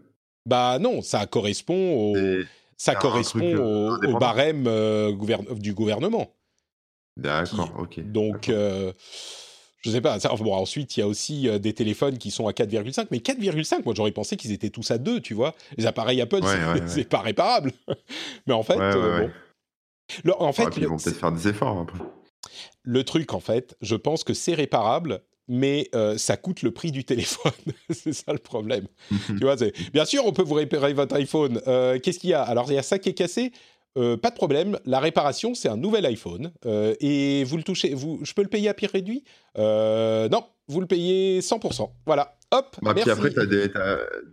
[0.47, 2.17] Bah non, ça correspond au,
[2.77, 5.13] ça correspond au, barème euh,
[5.57, 6.37] du gouvernement.
[7.17, 8.01] D'accord, ok.
[8.11, 8.49] Donc
[9.83, 10.19] je sais pas.
[10.39, 13.83] bon, ensuite, il y a aussi euh, des téléphones qui sont à 4,5, mais 4,5,
[13.85, 15.55] moi j'aurais pensé qu'ils étaient tous à 2, tu vois.
[15.77, 16.41] Les appareils Apple,
[16.87, 17.73] c'est pas réparable.
[18.47, 19.29] mais en fait, euh,
[20.25, 20.35] bon.
[20.39, 21.99] en fait, ils vont peut-être faire des efforts un peu.
[22.83, 26.93] Le truc, en fait, je pense que c'est réparable, mais euh, ça coûte le prix
[26.93, 27.53] du téléphone.
[27.91, 28.87] c'est ça le problème.
[29.27, 29.57] tu vois,
[29.93, 31.61] bien sûr, on peut vous réparer votre iPhone.
[32.03, 32.43] Qu'est-ce qu'il y a?
[32.43, 33.53] Alors, il y a ça qui est cassé?
[33.99, 36.53] Euh, pas de problème, la réparation, c'est un nouvel iPhone.
[36.65, 39.25] Euh, et vous le touchez, vous, je peux le payer à prix réduit?
[39.59, 41.91] Euh, Non, vous le payez 100%.
[42.07, 43.31] Voilà, hop, bah, Puis après,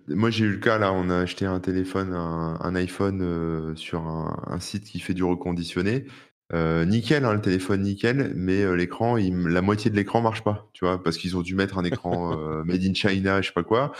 [0.07, 4.59] moi j'ai eu le cas, là, on a acheté un téléphone, un, iPhone sur un,
[4.59, 6.05] site qui fait du reconditionné.
[6.53, 11.03] nickel, hein, le téléphone nickel, mais l'écran, la moitié de l'écran marche pas, tu vois,
[11.03, 12.35] parce qu'ils ont dû mettre un écran
[12.65, 13.91] made in China, je sais pas quoi.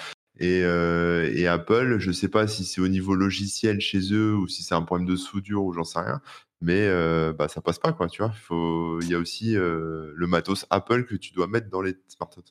[0.41, 4.47] Euh, et, Apple, je ne sais pas si c'est au niveau logiciel chez eux ou
[4.47, 6.21] si c'est un problème de soudure ou j'en sais rien,
[6.61, 8.33] mais euh, bah, ça passe pas, quoi, tu vois.
[9.01, 12.43] Il y a aussi euh, le matos Apple que tu dois mettre dans les, smartphones.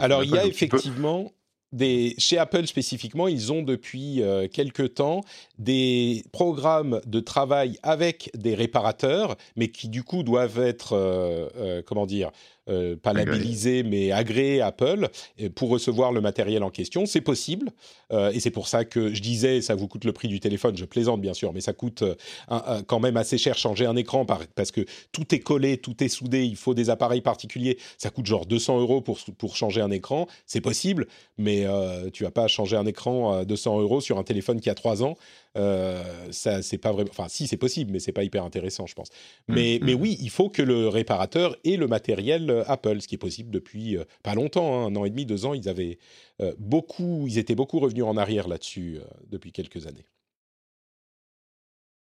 [0.00, 1.32] Alors, il y a effectivement
[1.72, 5.20] des, chez Apple spécifiquement, ils ont depuis euh, quelques temps
[5.58, 11.82] des programmes de travail avec des réparateurs, mais qui du coup doivent être, euh, euh,
[11.84, 12.30] comment dire,
[13.02, 15.08] pas labellisés, mais agréés Apple
[15.54, 17.06] pour recevoir le matériel en question.
[17.06, 17.70] C'est possible,
[18.12, 20.76] et c'est pour ça que je disais, ça vous coûte le prix du téléphone.
[20.76, 22.04] Je plaisante bien sûr, mais ça coûte
[22.86, 26.44] quand même assez cher changer un écran parce que tout est collé, tout est soudé.
[26.44, 27.78] Il faut des appareils particuliers.
[27.98, 30.26] Ça coûte genre 200 euros pour pour changer un écran.
[30.46, 31.06] C'est possible,
[31.38, 34.70] mais euh, tu vas pas changer un écran à 200 euros sur un téléphone qui
[34.70, 35.16] a 3 ans.
[35.56, 37.10] Euh, ça, c'est pas vraiment.
[37.10, 39.08] Enfin, si, c'est possible, mais c'est pas hyper intéressant, je pense.
[39.48, 40.00] Mmh, mais, mais mmh.
[40.00, 43.50] oui, il faut que le réparateur ait le matériel euh, Apple, ce qui est possible
[43.50, 45.54] depuis pas longtemps, hein, un an et demi, deux ans.
[45.54, 45.98] Ils avaient
[46.58, 48.98] beaucoup, ils étaient beaucoup revenus en arrière là-dessus
[49.28, 50.06] depuis quelques années.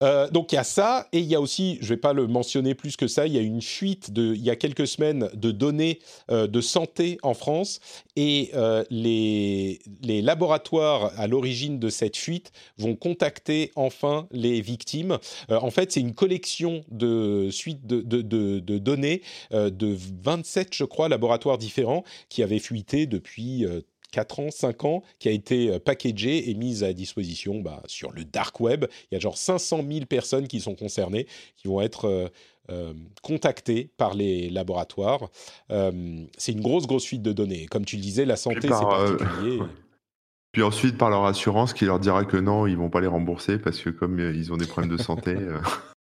[0.01, 2.13] Euh, donc il y a ça, et il y a aussi, je ne vais pas
[2.13, 4.87] le mentionner plus que ça, il y a une fuite de, il y a quelques
[4.87, 5.99] semaines de données
[6.31, 7.79] euh, de santé en France,
[8.15, 9.79] et euh, les,
[10.21, 15.17] laboratoires à l'origine de cette fuite vont contacter enfin les victimes.
[15.49, 19.21] en fait, c'est une collection de suites de, de, de, de données
[19.51, 23.65] de 27, je crois, laboratoires différents qui avaient fuité depuis
[24.11, 28.11] 4 ans, 5 ans, qui a été euh, packagé et mise à disposition bah, sur
[28.11, 28.85] le dark web.
[29.11, 32.27] Il y a genre 500 000 personnes qui sont concernées, qui vont être euh,
[32.71, 35.29] euh, contactées par les laboratoires.
[35.69, 37.65] c'est une grosse, grosse suite de données.
[37.67, 39.59] Comme tu le disais, la santé, c'est particulier.
[40.51, 43.59] Puis ensuite, par leur assurance qui leur dira que non, ils vont pas les rembourser
[43.59, 45.35] parce que comme ils ont des problèmes de santé.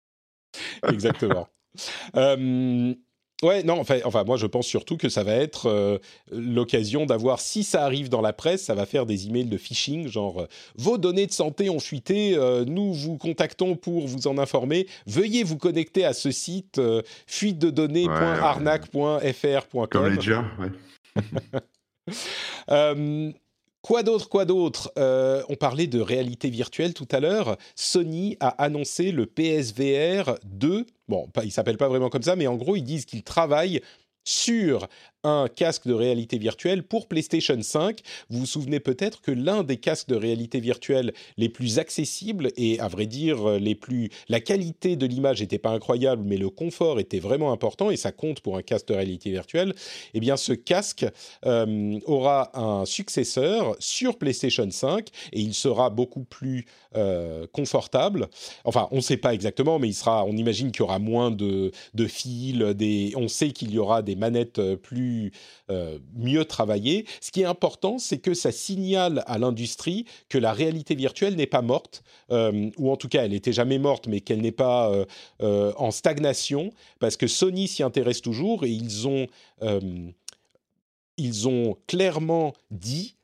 [0.88, 1.49] Exactement.
[3.43, 5.99] Ouais, non, enfin, enfin, moi je pense surtout que ça va être euh,
[6.31, 10.07] l'occasion d'avoir, si ça arrive dans la presse, ça va faire des emails de phishing,
[10.07, 14.39] genre euh, vos données de santé ont fuité, euh, nous vous contactons pour vous en
[14.39, 16.81] informer, veuillez vous connecter à ce site
[17.27, 19.88] fuite de données.arnaque.fr.com.
[19.88, 20.17] Comme
[20.59, 20.71] ouais.
[23.88, 24.91] Quoi d'autre, quoi d'autre?
[24.97, 27.55] On parlait de réalité virtuelle tout à l'heure.
[27.73, 32.55] Sony a annoncé le PSVR 2 Bon, il s'appelle pas vraiment comme ça, mais en
[32.55, 33.79] gros, ils disent qu'ils travaillent
[34.25, 34.89] sur
[35.28, 37.99] un casque de réalité virtuelle pour PlayStation 5.
[38.30, 42.80] Vous vous souvenez peut-être que l'un des casques de réalité virtuelle les plus accessibles et
[42.80, 46.99] à vrai dire les plus la qualité de l'image n'était pas incroyable mais le confort
[46.99, 49.73] était vraiment important et ça compte pour un casque de réalité virtuelle.
[50.13, 51.05] Eh bien ce casque
[51.45, 56.65] euh, aura un successeur sur PlayStation 5 et il sera beaucoup plus
[56.95, 58.28] euh, confortable.
[58.63, 61.32] Enfin, on ne sait pas exactement mais il sera on imagine qu'il y aura moins
[61.32, 65.16] de de fils, des on sait qu'il y aura des manettes plus
[65.70, 67.05] euh, mieux travailler.
[67.22, 71.47] Ce qui est important, c'est que ça signale à l'industrie que la réalité virtuelle n'est
[71.47, 74.91] pas morte, euh, ou en tout cas, elle n'était jamais morte, mais qu'elle n'est pas
[75.41, 79.28] euh, en stagnation, parce que Sony s'y intéresse toujours et ils ont,
[81.18, 83.16] ils ont clairement dit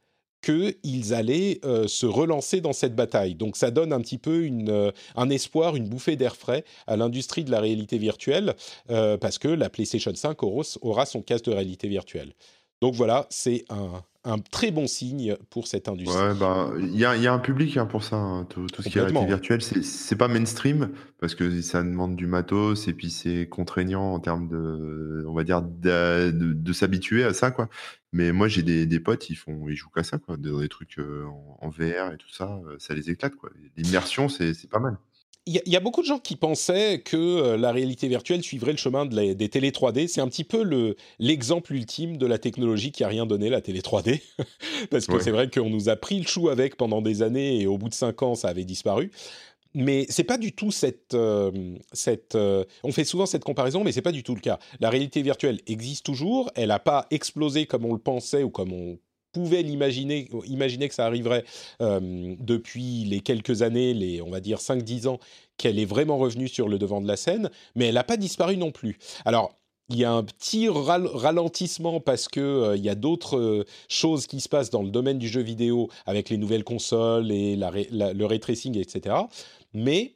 [0.43, 3.33] qu'ils allaient euh, se relancer dans cette bataille.
[3.35, 7.43] Donc ça donne un petit peu euh, un espoir, une bouffée d'air frais à l'industrie
[7.43, 8.55] de la réalité virtuelle,
[8.89, 12.33] euh, parce que la PlayStation 5 aura son casque de réalité virtuelle.
[12.81, 16.15] Donc voilà, c'est un, un très bon signe pour cette industrie.
[16.21, 18.15] Ouais, bah, il y a, y a un public hein, pour ça.
[18.15, 18.45] hein.
[18.49, 22.25] Tout, tout ce qui est réalité virtuelle, c'est pas mainstream parce que ça demande du
[22.27, 27.23] matos et puis c'est contraignant en termes de, on va dire, de, de- de s'habituer
[27.23, 27.69] à ça, quoi.
[28.11, 30.69] Mais moi, j'ai des, des potes, ils font, ils jouent qu'à ça, quoi, dans des
[30.69, 33.49] trucs euh, en, en VR et tout ça, euh, ça les éclate, quoi.
[33.75, 34.97] L'immersion, c'est pas mal.
[35.45, 38.07] Il y, a- il y a beaucoup de gens qui pensaient que euh, la réalité
[38.07, 40.07] virtuelle suivrait le chemin de la- des télé 3D.
[40.07, 43.59] C'est un petit peu le- l'exemple ultime de la technologie qui a rien donné, la
[43.59, 44.21] télé 3D.
[44.89, 45.19] Parce que Ouais.
[45.21, 47.89] c'est vrai qu'on nous a pris le chou avec pendant des années et au bout
[47.89, 49.11] de cinq ans, ça avait disparu.
[49.75, 51.51] Mais c'est pas du tout cette, euh,
[51.91, 54.59] cette euh, on fait souvent cette comparaison, mais c'est pas du tout le cas.
[54.79, 56.51] La réalité virtuelle existe toujours.
[56.55, 58.99] Elle n'a pas explosé comme on le pensait ou comme on
[59.33, 61.43] pouvait l'imaginer, imaginer que ça arriverait
[61.81, 65.19] euh, depuis les quelques années, les on va dire 5-10 ans,
[65.57, 68.55] qu'elle est vraiment revenue sur le devant de la scène, mais elle n'a pas disparu
[68.55, 68.97] non plus.
[69.25, 69.53] Alors
[69.89, 73.65] il y a un petit ral- ralentissement parce que euh, il y a d'autres euh,
[73.89, 77.57] choses qui se passent dans le domaine du jeu vidéo avec les nouvelles consoles et
[77.57, 79.15] le ray tracing, etc.
[79.73, 80.15] Mais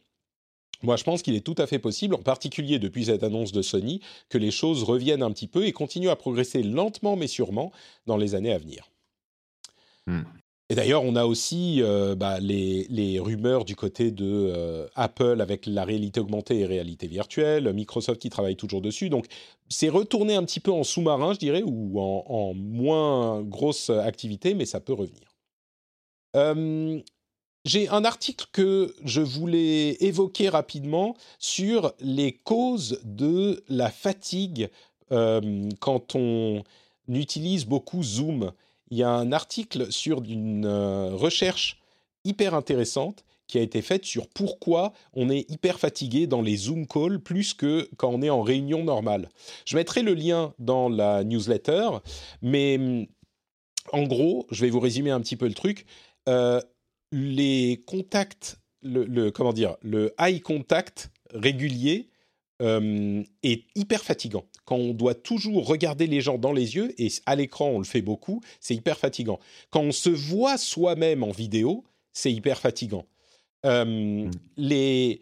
[0.83, 3.61] moi, je pense qu'il est tout à fait possible, en particulier depuis cette annonce de
[3.61, 3.99] Sony,
[4.29, 7.71] que les choses reviennent un petit peu et continuent à progresser lentement mais sûrement
[8.05, 8.89] dans les années à venir.
[10.07, 10.23] Hmm.
[10.69, 15.65] Et d'ailleurs, on a aussi euh, bah, les, rumeurs du côté de euh, Apple avec
[15.65, 19.09] la réalité augmentée et réalité virtuelle, Microsoft qui travaille toujours dessus.
[19.09, 19.27] Donc,
[19.69, 24.65] c'est retourné un petit peu en sous-marin, je dirais, ou en, moins grosse activité, mais
[24.65, 25.37] ça peut revenir.
[26.35, 26.99] Euh,
[27.63, 34.69] j'ai un article que je voulais évoquer rapidement sur les causes de la fatigue
[35.09, 36.63] quand on
[37.07, 38.51] utilise beaucoup Zoom.
[38.89, 41.79] Il y a un article sur une euh, recherche
[42.23, 46.85] hyper intéressante qui a été faite sur pourquoi on est hyper fatigué dans les Zoom
[46.85, 49.29] calls plus que quand on est en réunion normale.
[49.65, 51.89] Je mettrai le lien dans la newsletter,
[52.41, 53.07] mais hum,
[53.93, 55.85] en gros, je vais vous résumer un petit peu le truc.
[56.27, 56.59] Euh,
[57.13, 62.09] les contacts, le, le- comment dire, le eye contact régulier
[62.61, 64.45] euh, est hyper fatigant.
[64.65, 67.85] Quand on doit toujours regarder les gens dans les yeux, et à l'écran on le
[67.85, 69.39] fait beaucoup, c'est hyper fatigant.
[69.69, 71.83] Quand on se voit soi-même en vidéo,
[72.13, 73.05] c'est hyper fatigant.
[73.65, 75.21] Euh, les,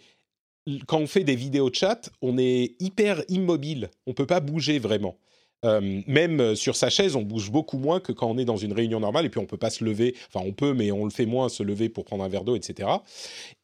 [0.88, 5.18] quand on fait des vidéos chat, on est hyper immobile, on peut pas bouger vraiment.
[5.66, 8.72] Euh, même sur sa chaise, on bouge beaucoup moins que quand on est dans une
[8.72, 11.12] réunion normale, et puis on peut pas se lever, enfin on peut, mais on le
[11.12, 12.90] fait moins, se lever pour prendre un verre d'eau, etc.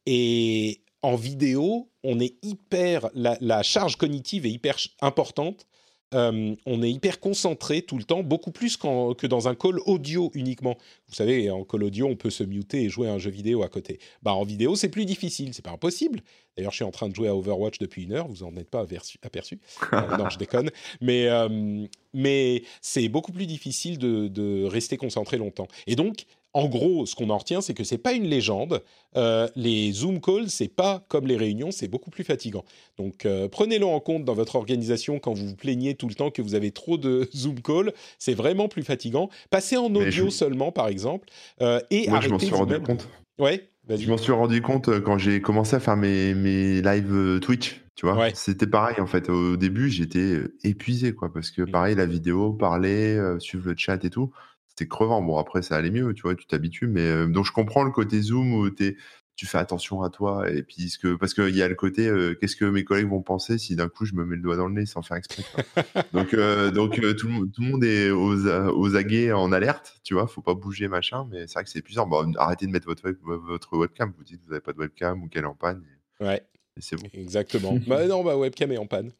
[0.04, 5.66] Et en vidéo, on est hyper, la, la charge cognitive est hyper importante.
[6.14, 10.30] Euh, on est hyper concentré tout le temps, beaucoup plus que dans un call audio
[10.34, 10.76] uniquement.
[11.08, 13.62] Vous savez, en call audio, on peut se muter et jouer à un jeu vidéo
[13.62, 13.98] à côté.
[14.22, 16.20] Bah, en vidéo, c'est plus difficile, c'est pas impossible.
[16.56, 18.68] D'ailleurs, je suis en train de jouer à Overwatch depuis une heure, vous en êtes
[18.68, 19.18] pas aperçu.
[19.22, 19.58] aperçu.
[19.92, 20.70] Euh, non, je déconne.
[21.00, 25.68] Mais, euh, mais c'est beaucoup plus difficile de, de rester concentré longtemps.
[25.86, 28.82] Et donc, en gros, ce qu'on en retient, c'est que c'est pas une légende.
[29.16, 32.64] Euh, les Zoom calls, c'est pas comme les réunions, c'est beaucoup plus fatigant.
[32.98, 36.30] Donc, euh, prenez-le en compte dans votre organisation quand vous vous plaignez tout le temps
[36.30, 37.92] que vous avez trop de Zoom calls.
[38.18, 39.30] C'est vraiment plus fatigant.
[39.50, 41.28] Passez en audio je- seulement, par exemple,
[41.62, 42.86] euh, et Moi, je m'en suis rendu vous-même.
[42.86, 43.08] compte.
[43.38, 44.02] Ouais, vas-y.
[44.02, 47.80] Je m'en suis rendu compte quand j'ai commencé à faire mes, mes live euh, Twitch,
[47.96, 48.16] tu vois.
[48.16, 48.32] Ouais.
[48.34, 49.30] C'était pareil en fait.
[49.30, 51.70] Au début, j'étais épuisé quoi, parce que Mm.
[51.70, 54.30] pareil, la vidéo, parler, suivre le chat et tout,
[54.74, 55.20] c'était crevant.
[55.22, 56.86] Bon, après, ça allait mieux, tu vois, tu t'habitues.
[56.86, 60.48] Mais euh, donc, je comprends le côté Zoom où tu fais attention à toi.
[60.50, 63.08] Et puis, ce que, parce qu'il y a le côté, euh, qu'est-ce que mes collègues
[63.08, 65.16] vont penser si d'un coup je me mets le doigt dans le nez sans faire
[65.16, 65.42] exprès.
[65.52, 66.02] quoi.
[66.12, 70.14] donc, euh, donc tout, le monde- tout le monde est aux, aguets en alerte, tu
[70.14, 71.26] vois, faut pas bouger, machin.
[71.30, 72.06] Mais c'est vrai que c'est épuisant.
[72.06, 74.12] Bon, arrêtez de mettre votre, web- votre webcam.
[74.16, 75.82] Vous dites que vous n'avez pas de webcam ou qu'elle est en panne.
[76.20, 76.42] et- Ouais.
[76.80, 77.08] C'est bon.
[77.14, 77.78] Exactement.
[77.86, 79.12] bah non, ma webcam est en panne.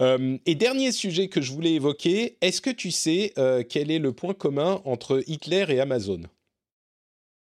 [0.00, 3.98] Euh, et dernier sujet que je voulais évoquer, est-ce que tu sais euh, quel est
[3.98, 6.20] le point commun entre Hitler et Amazon?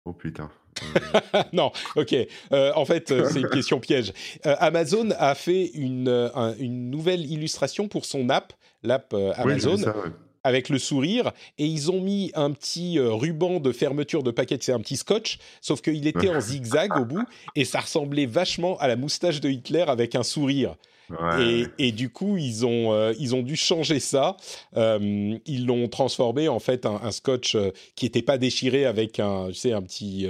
[0.05, 0.49] Oh putain.
[1.53, 2.15] Non, ok.
[2.51, 4.11] Euh, en fait, c'est une question piège.
[4.43, 9.77] Amazon a fait une, un- une nouvelle illustration pour son app, l'app euh, Oui, Amazon,
[9.77, 10.09] ça, ouais.
[10.43, 14.57] Avec le sourire, et ils ont mis un petit euh, ruban de fermeture de paquet,
[14.61, 17.25] c'est un petit scotch, sauf qu'il était en zigzag au bout,
[17.55, 20.75] et ça ressemblait vachement à la moustache de Hitler avec un sourire.
[21.09, 24.37] Ouais, Et, du coup, ils ont, euh, ils ont dû changer ça.
[24.77, 29.19] Euh, ils l'ont transformé en fait un, un scotch euh, qui n'était pas déchiré avec
[29.19, 30.27] un, tu sais, un petit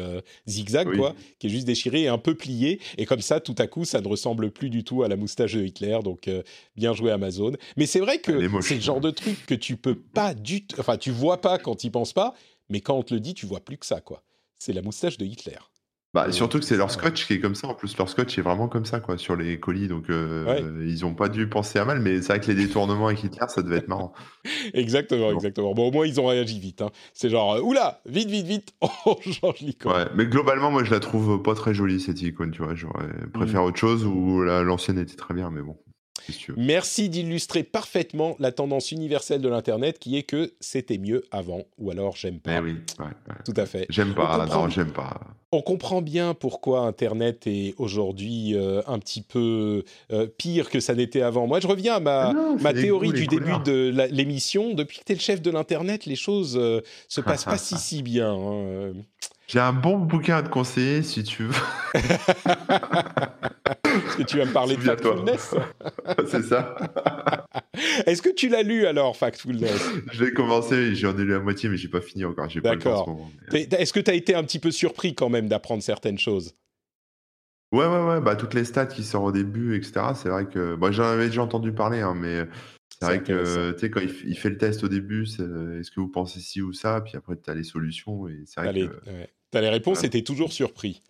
[0.48, 0.98] zigzag, Oui.
[0.98, 2.80] quoi, qui est juste déchiré et un peu plié.
[2.98, 5.54] Et comme ça, tout à coup, ça ne ressemble plus du tout à la moustache
[5.54, 6.00] de Hitler.
[6.04, 6.30] Donc,
[6.76, 7.54] bien joué Amazon.
[7.78, 10.80] Mais c'est vrai que c'est le genre de truc que tu peux pas du tout,
[10.80, 12.34] enfin, tu vois pas quand tu penses pas.
[12.70, 14.24] mais quand on te le dit, tu vois plus que ça, quoi.
[14.58, 15.58] C'est la moustache de Hitler.
[16.14, 17.68] Bah, surtout que c'est leur scotch qui est comme ça.
[17.68, 19.88] En plus, leur scotch est vraiment comme ça, quoi, sur les colis.
[19.88, 22.02] Donc, euh, ils ont pas dû penser à mal.
[22.02, 24.14] Mais c'est vrai que les détournements avec Hitler, ça devait être marrant.
[24.76, 25.74] exactement, exactement.
[25.74, 26.84] Bon, au moins, ils ont réagi vite.
[26.84, 26.92] Hein.
[27.14, 28.74] C'est genre, euh, oula, vite, vite, vite,
[29.06, 29.92] on change l'icône.
[29.92, 32.76] Ouais, mais globalement, moi, je la trouve pas très jolie, cette icône, tu vois.
[32.76, 33.68] J'aurais préféré mm.
[33.68, 35.78] autre chose ou l'ancienne était très bien, mais bon.
[36.58, 41.92] Merci d'illustrer parfaitement la tendance universelle de l'Internet qui est que c'était mieux avant, ou
[41.92, 42.58] alors j'aime pas.
[42.58, 42.76] Eh oui,
[43.46, 43.86] tout à fait.
[43.90, 45.20] J'aime pas, non, j'aime pas.
[45.52, 50.96] On comprend bien pourquoi Internet est aujourd'hui euh, un petit peu euh, pire que ça
[50.96, 51.46] n'était avant.
[51.46, 54.74] Moi, je reviens à ma, ma théorie du début de l'émission.
[54.74, 57.78] Depuis que tu es le chef de l'Internet, les choses euh, se passent pas si
[57.78, 58.34] si bien.
[58.34, 58.94] Hein.
[59.46, 62.02] J'ai un bon bouquin à te conseiller si tu veux.
[64.08, 65.56] Est-ce que tu vas me parler de Factfulness
[66.28, 66.76] C'est ça.
[68.06, 69.90] Est-ce que tu l'as lu alors, Factfulness?
[70.12, 72.48] Je l'ai commencé, j'en ai lu la moitié, mais j'ai pas fini encore.
[72.64, 73.30] D'accord.
[73.52, 76.56] Est-ce que tu as été un petit peu surpris quand même d'apprendre certaines choses?
[77.72, 78.22] Ouais, ouais, ouais.
[78.22, 80.14] Bah, toutes les stats qui sortent au début, etc.
[80.16, 80.76] C'est vrai que.
[80.76, 82.48] Bah, J'en avais déjà entendu parler, hein, mais
[83.00, 86.08] c'est vrai que, tu sais, quand il, fait le test au début, est-ce que vous
[86.08, 87.02] pensez ci ou ça?
[87.02, 88.28] Puis après, tu as les solutions.
[88.28, 88.90] Et c'est vrai que,
[89.54, 91.04] T'as les réponses, c'était toujours surpris.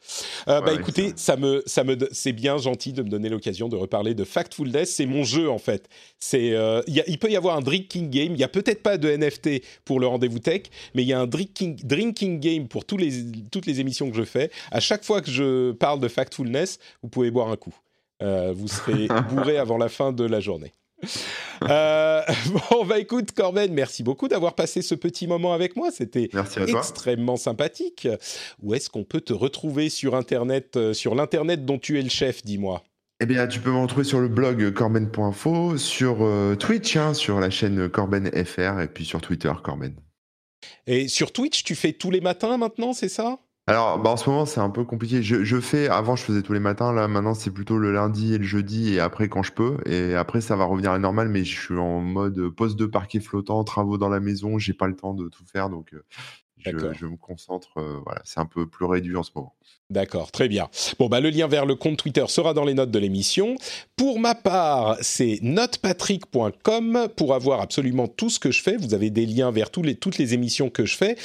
[0.50, 3.78] Euh, bah écoutez, ça me, ça me, c'est bien gentil de me donner l'occasion de
[3.78, 4.94] reparler de Factfulness.
[4.96, 5.88] C'est mon jeu en fait.
[6.20, 8.34] C'est, euh, il peut y avoir un drinking game.
[8.34, 10.64] Il y a peut-être pas de NFT pour le rendez-vous tech,
[10.94, 14.18] mais il y a un drinking, drinking game pour tous les, toutes les émissions que
[14.18, 14.52] je fais.
[14.72, 17.74] À chaque fois que je parle de Factfulness, vous pouvez boire un coup.
[18.22, 20.74] Euh, vous serez bourré avant la fin de la journée.
[21.70, 22.22] Euh,
[22.72, 25.92] bon, bah écoute, Corben, merci beaucoup d'avoir passé ce petit moment avec moi.
[25.92, 26.30] C'était
[26.68, 28.06] extrêmement sympathique.
[28.62, 32.10] Où est-ce qu'on peut te retrouver sur Internet, euh, sur l'Internet dont tu es le
[32.10, 32.84] chef, dis-moi?
[33.22, 37.40] Eh bien, tu peux me retrouver sur le blog corben.info, sur euh, Twitch, hein, sur
[37.40, 39.96] la chaîne Corben FR, et puis sur Twitter, Corben.
[40.88, 43.40] Et sur Twitch, tu fais tous les matins maintenant, c'est ça?
[43.66, 45.24] Alors, bah, en ce moment, c'est un peu compliqué.
[45.24, 46.92] Je, je, fais, avant, je faisais tous les matins.
[46.92, 49.78] Là, maintenant, c'est plutôt le lundi et le jeudi et après quand je peux.
[49.86, 53.22] Et après, ça va revenir à normal, mais je suis en mode poste de parquet
[53.22, 54.58] flottant, travaux dans la maison.
[54.60, 56.04] J'ai pas le temps de tout faire, donc euh,
[56.58, 57.78] je, je, me concentre.
[57.78, 59.56] Euh, voilà, c'est un peu plus réduit en ce moment.
[59.94, 60.70] D'accord, très bien.
[60.98, 63.56] Bon, bah, le lien vers le compte Twitter sera dans les notes de l'émission.
[63.96, 68.76] Pour ma part, c'est notepatrick.com pour avoir absolument tout ce que je fais.
[68.76, 71.16] Vous avez des liens vers toutes les émissions que je fais,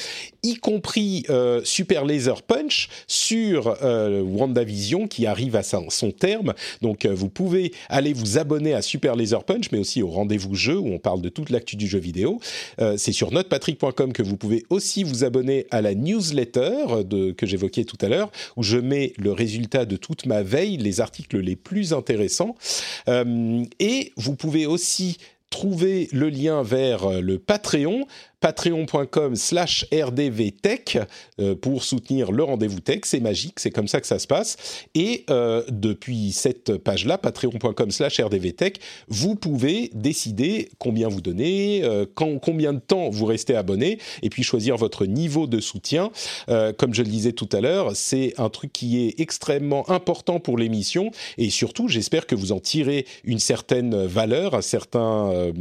[0.43, 6.53] y compris euh, Super Laser Punch sur euh, WandaVision qui arrive à son terme.
[6.83, 10.53] Donc, euh, vous pouvez aller vous abonner à Super Laser Punch, mais aussi au rendez-vous
[10.53, 12.39] jeu où on parle de toute l'actu du jeu vidéo.
[12.97, 17.03] c'est sur notepatrick.com que vous pouvez aussi vous abonner à la newsletter
[17.35, 18.29] que j'évoquais tout à l'heure
[18.63, 22.55] je mets le résultat de toute ma veille, les articles les plus intéressants.
[23.07, 25.17] Euh, et vous pouvez aussi
[25.49, 28.05] trouver le lien vers le Patreon
[28.39, 30.97] patreon.com slash rdvtech
[31.39, 33.01] euh, pour soutenir le rendez-vous tech.
[33.03, 34.85] C'est magique, c'est comme ça que ça se passe.
[34.95, 42.05] Et euh, depuis cette page-là, patreon.com slash rdvtech, vous pouvez décider combien vous donnez, euh,
[42.15, 46.11] combien de temps vous restez abonné, et puis choisir votre niveau de soutien.
[46.77, 50.57] comme je le disais tout à l'heure, c'est un truc qui est extrêmement important pour
[50.57, 55.51] l'émission, et surtout, j'espère que vous en tirez une certaine valeur, un certain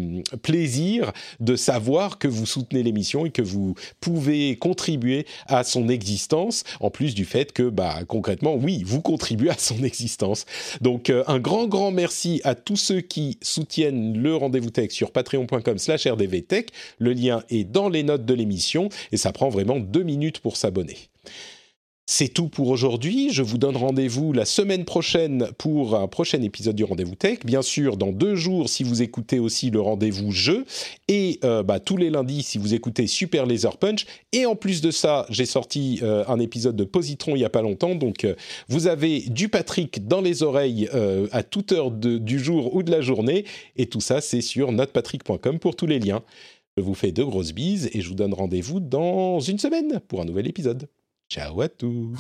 [0.42, 6.64] plaisir de savoir que vous soutenez l'émission et que vous pouvez contribuer à son existence,
[6.80, 10.46] en plus du fait que, bah, concrètement, oui, vous contribuez à son existence.
[10.80, 15.10] Donc, euh, un grand, grand merci à tous ceux qui soutiennent le rendez-vous tech sur
[15.10, 16.70] patreon.com slash rdvtech.
[16.98, 20.56] Le lien est dans les notes de l'émission et ça prend vraiment deux minutes pour
[20.56, 20.96] s'abonner.
[22.10, 23.28] C'est tout pour aujourd'hui.
[23.30, 27.40] Je vous donne rendez-vous la semaine prochaine pour un prochain épisode du Rendez-vous Tech.
[27.44, 30.64] Bien sûr, dans deux jours, si vous écoutez aussi le Rendez-vous Jeu.
[31.08, 34.06] Et euh, bah, tous les lundis, si vous écoutez Super Laser Punch.
[34.32, 37.50] Et en plus de ça, j'ai sorti euh, un épisode de Positron il n'y a
[37.50, 37.94] pas longtemps.
[37.94, 38.34] Donc, euh,
[38.70, 40.88] vous avez du Patrick dans les oreilles
[41.30, 43.44] à toute heure du jour ou de la journée.
[43.76, 46.22] Et tout ça, c'est sur notrepatrick.com pour tous les liens.
[46.78, 50.22] Je vous fais de grosses bises et je vous donne rendez-vous dans une semaine pour
[50.22, 50.88] un nouvel épisode.
[51.28, 52.16] Ciao à tous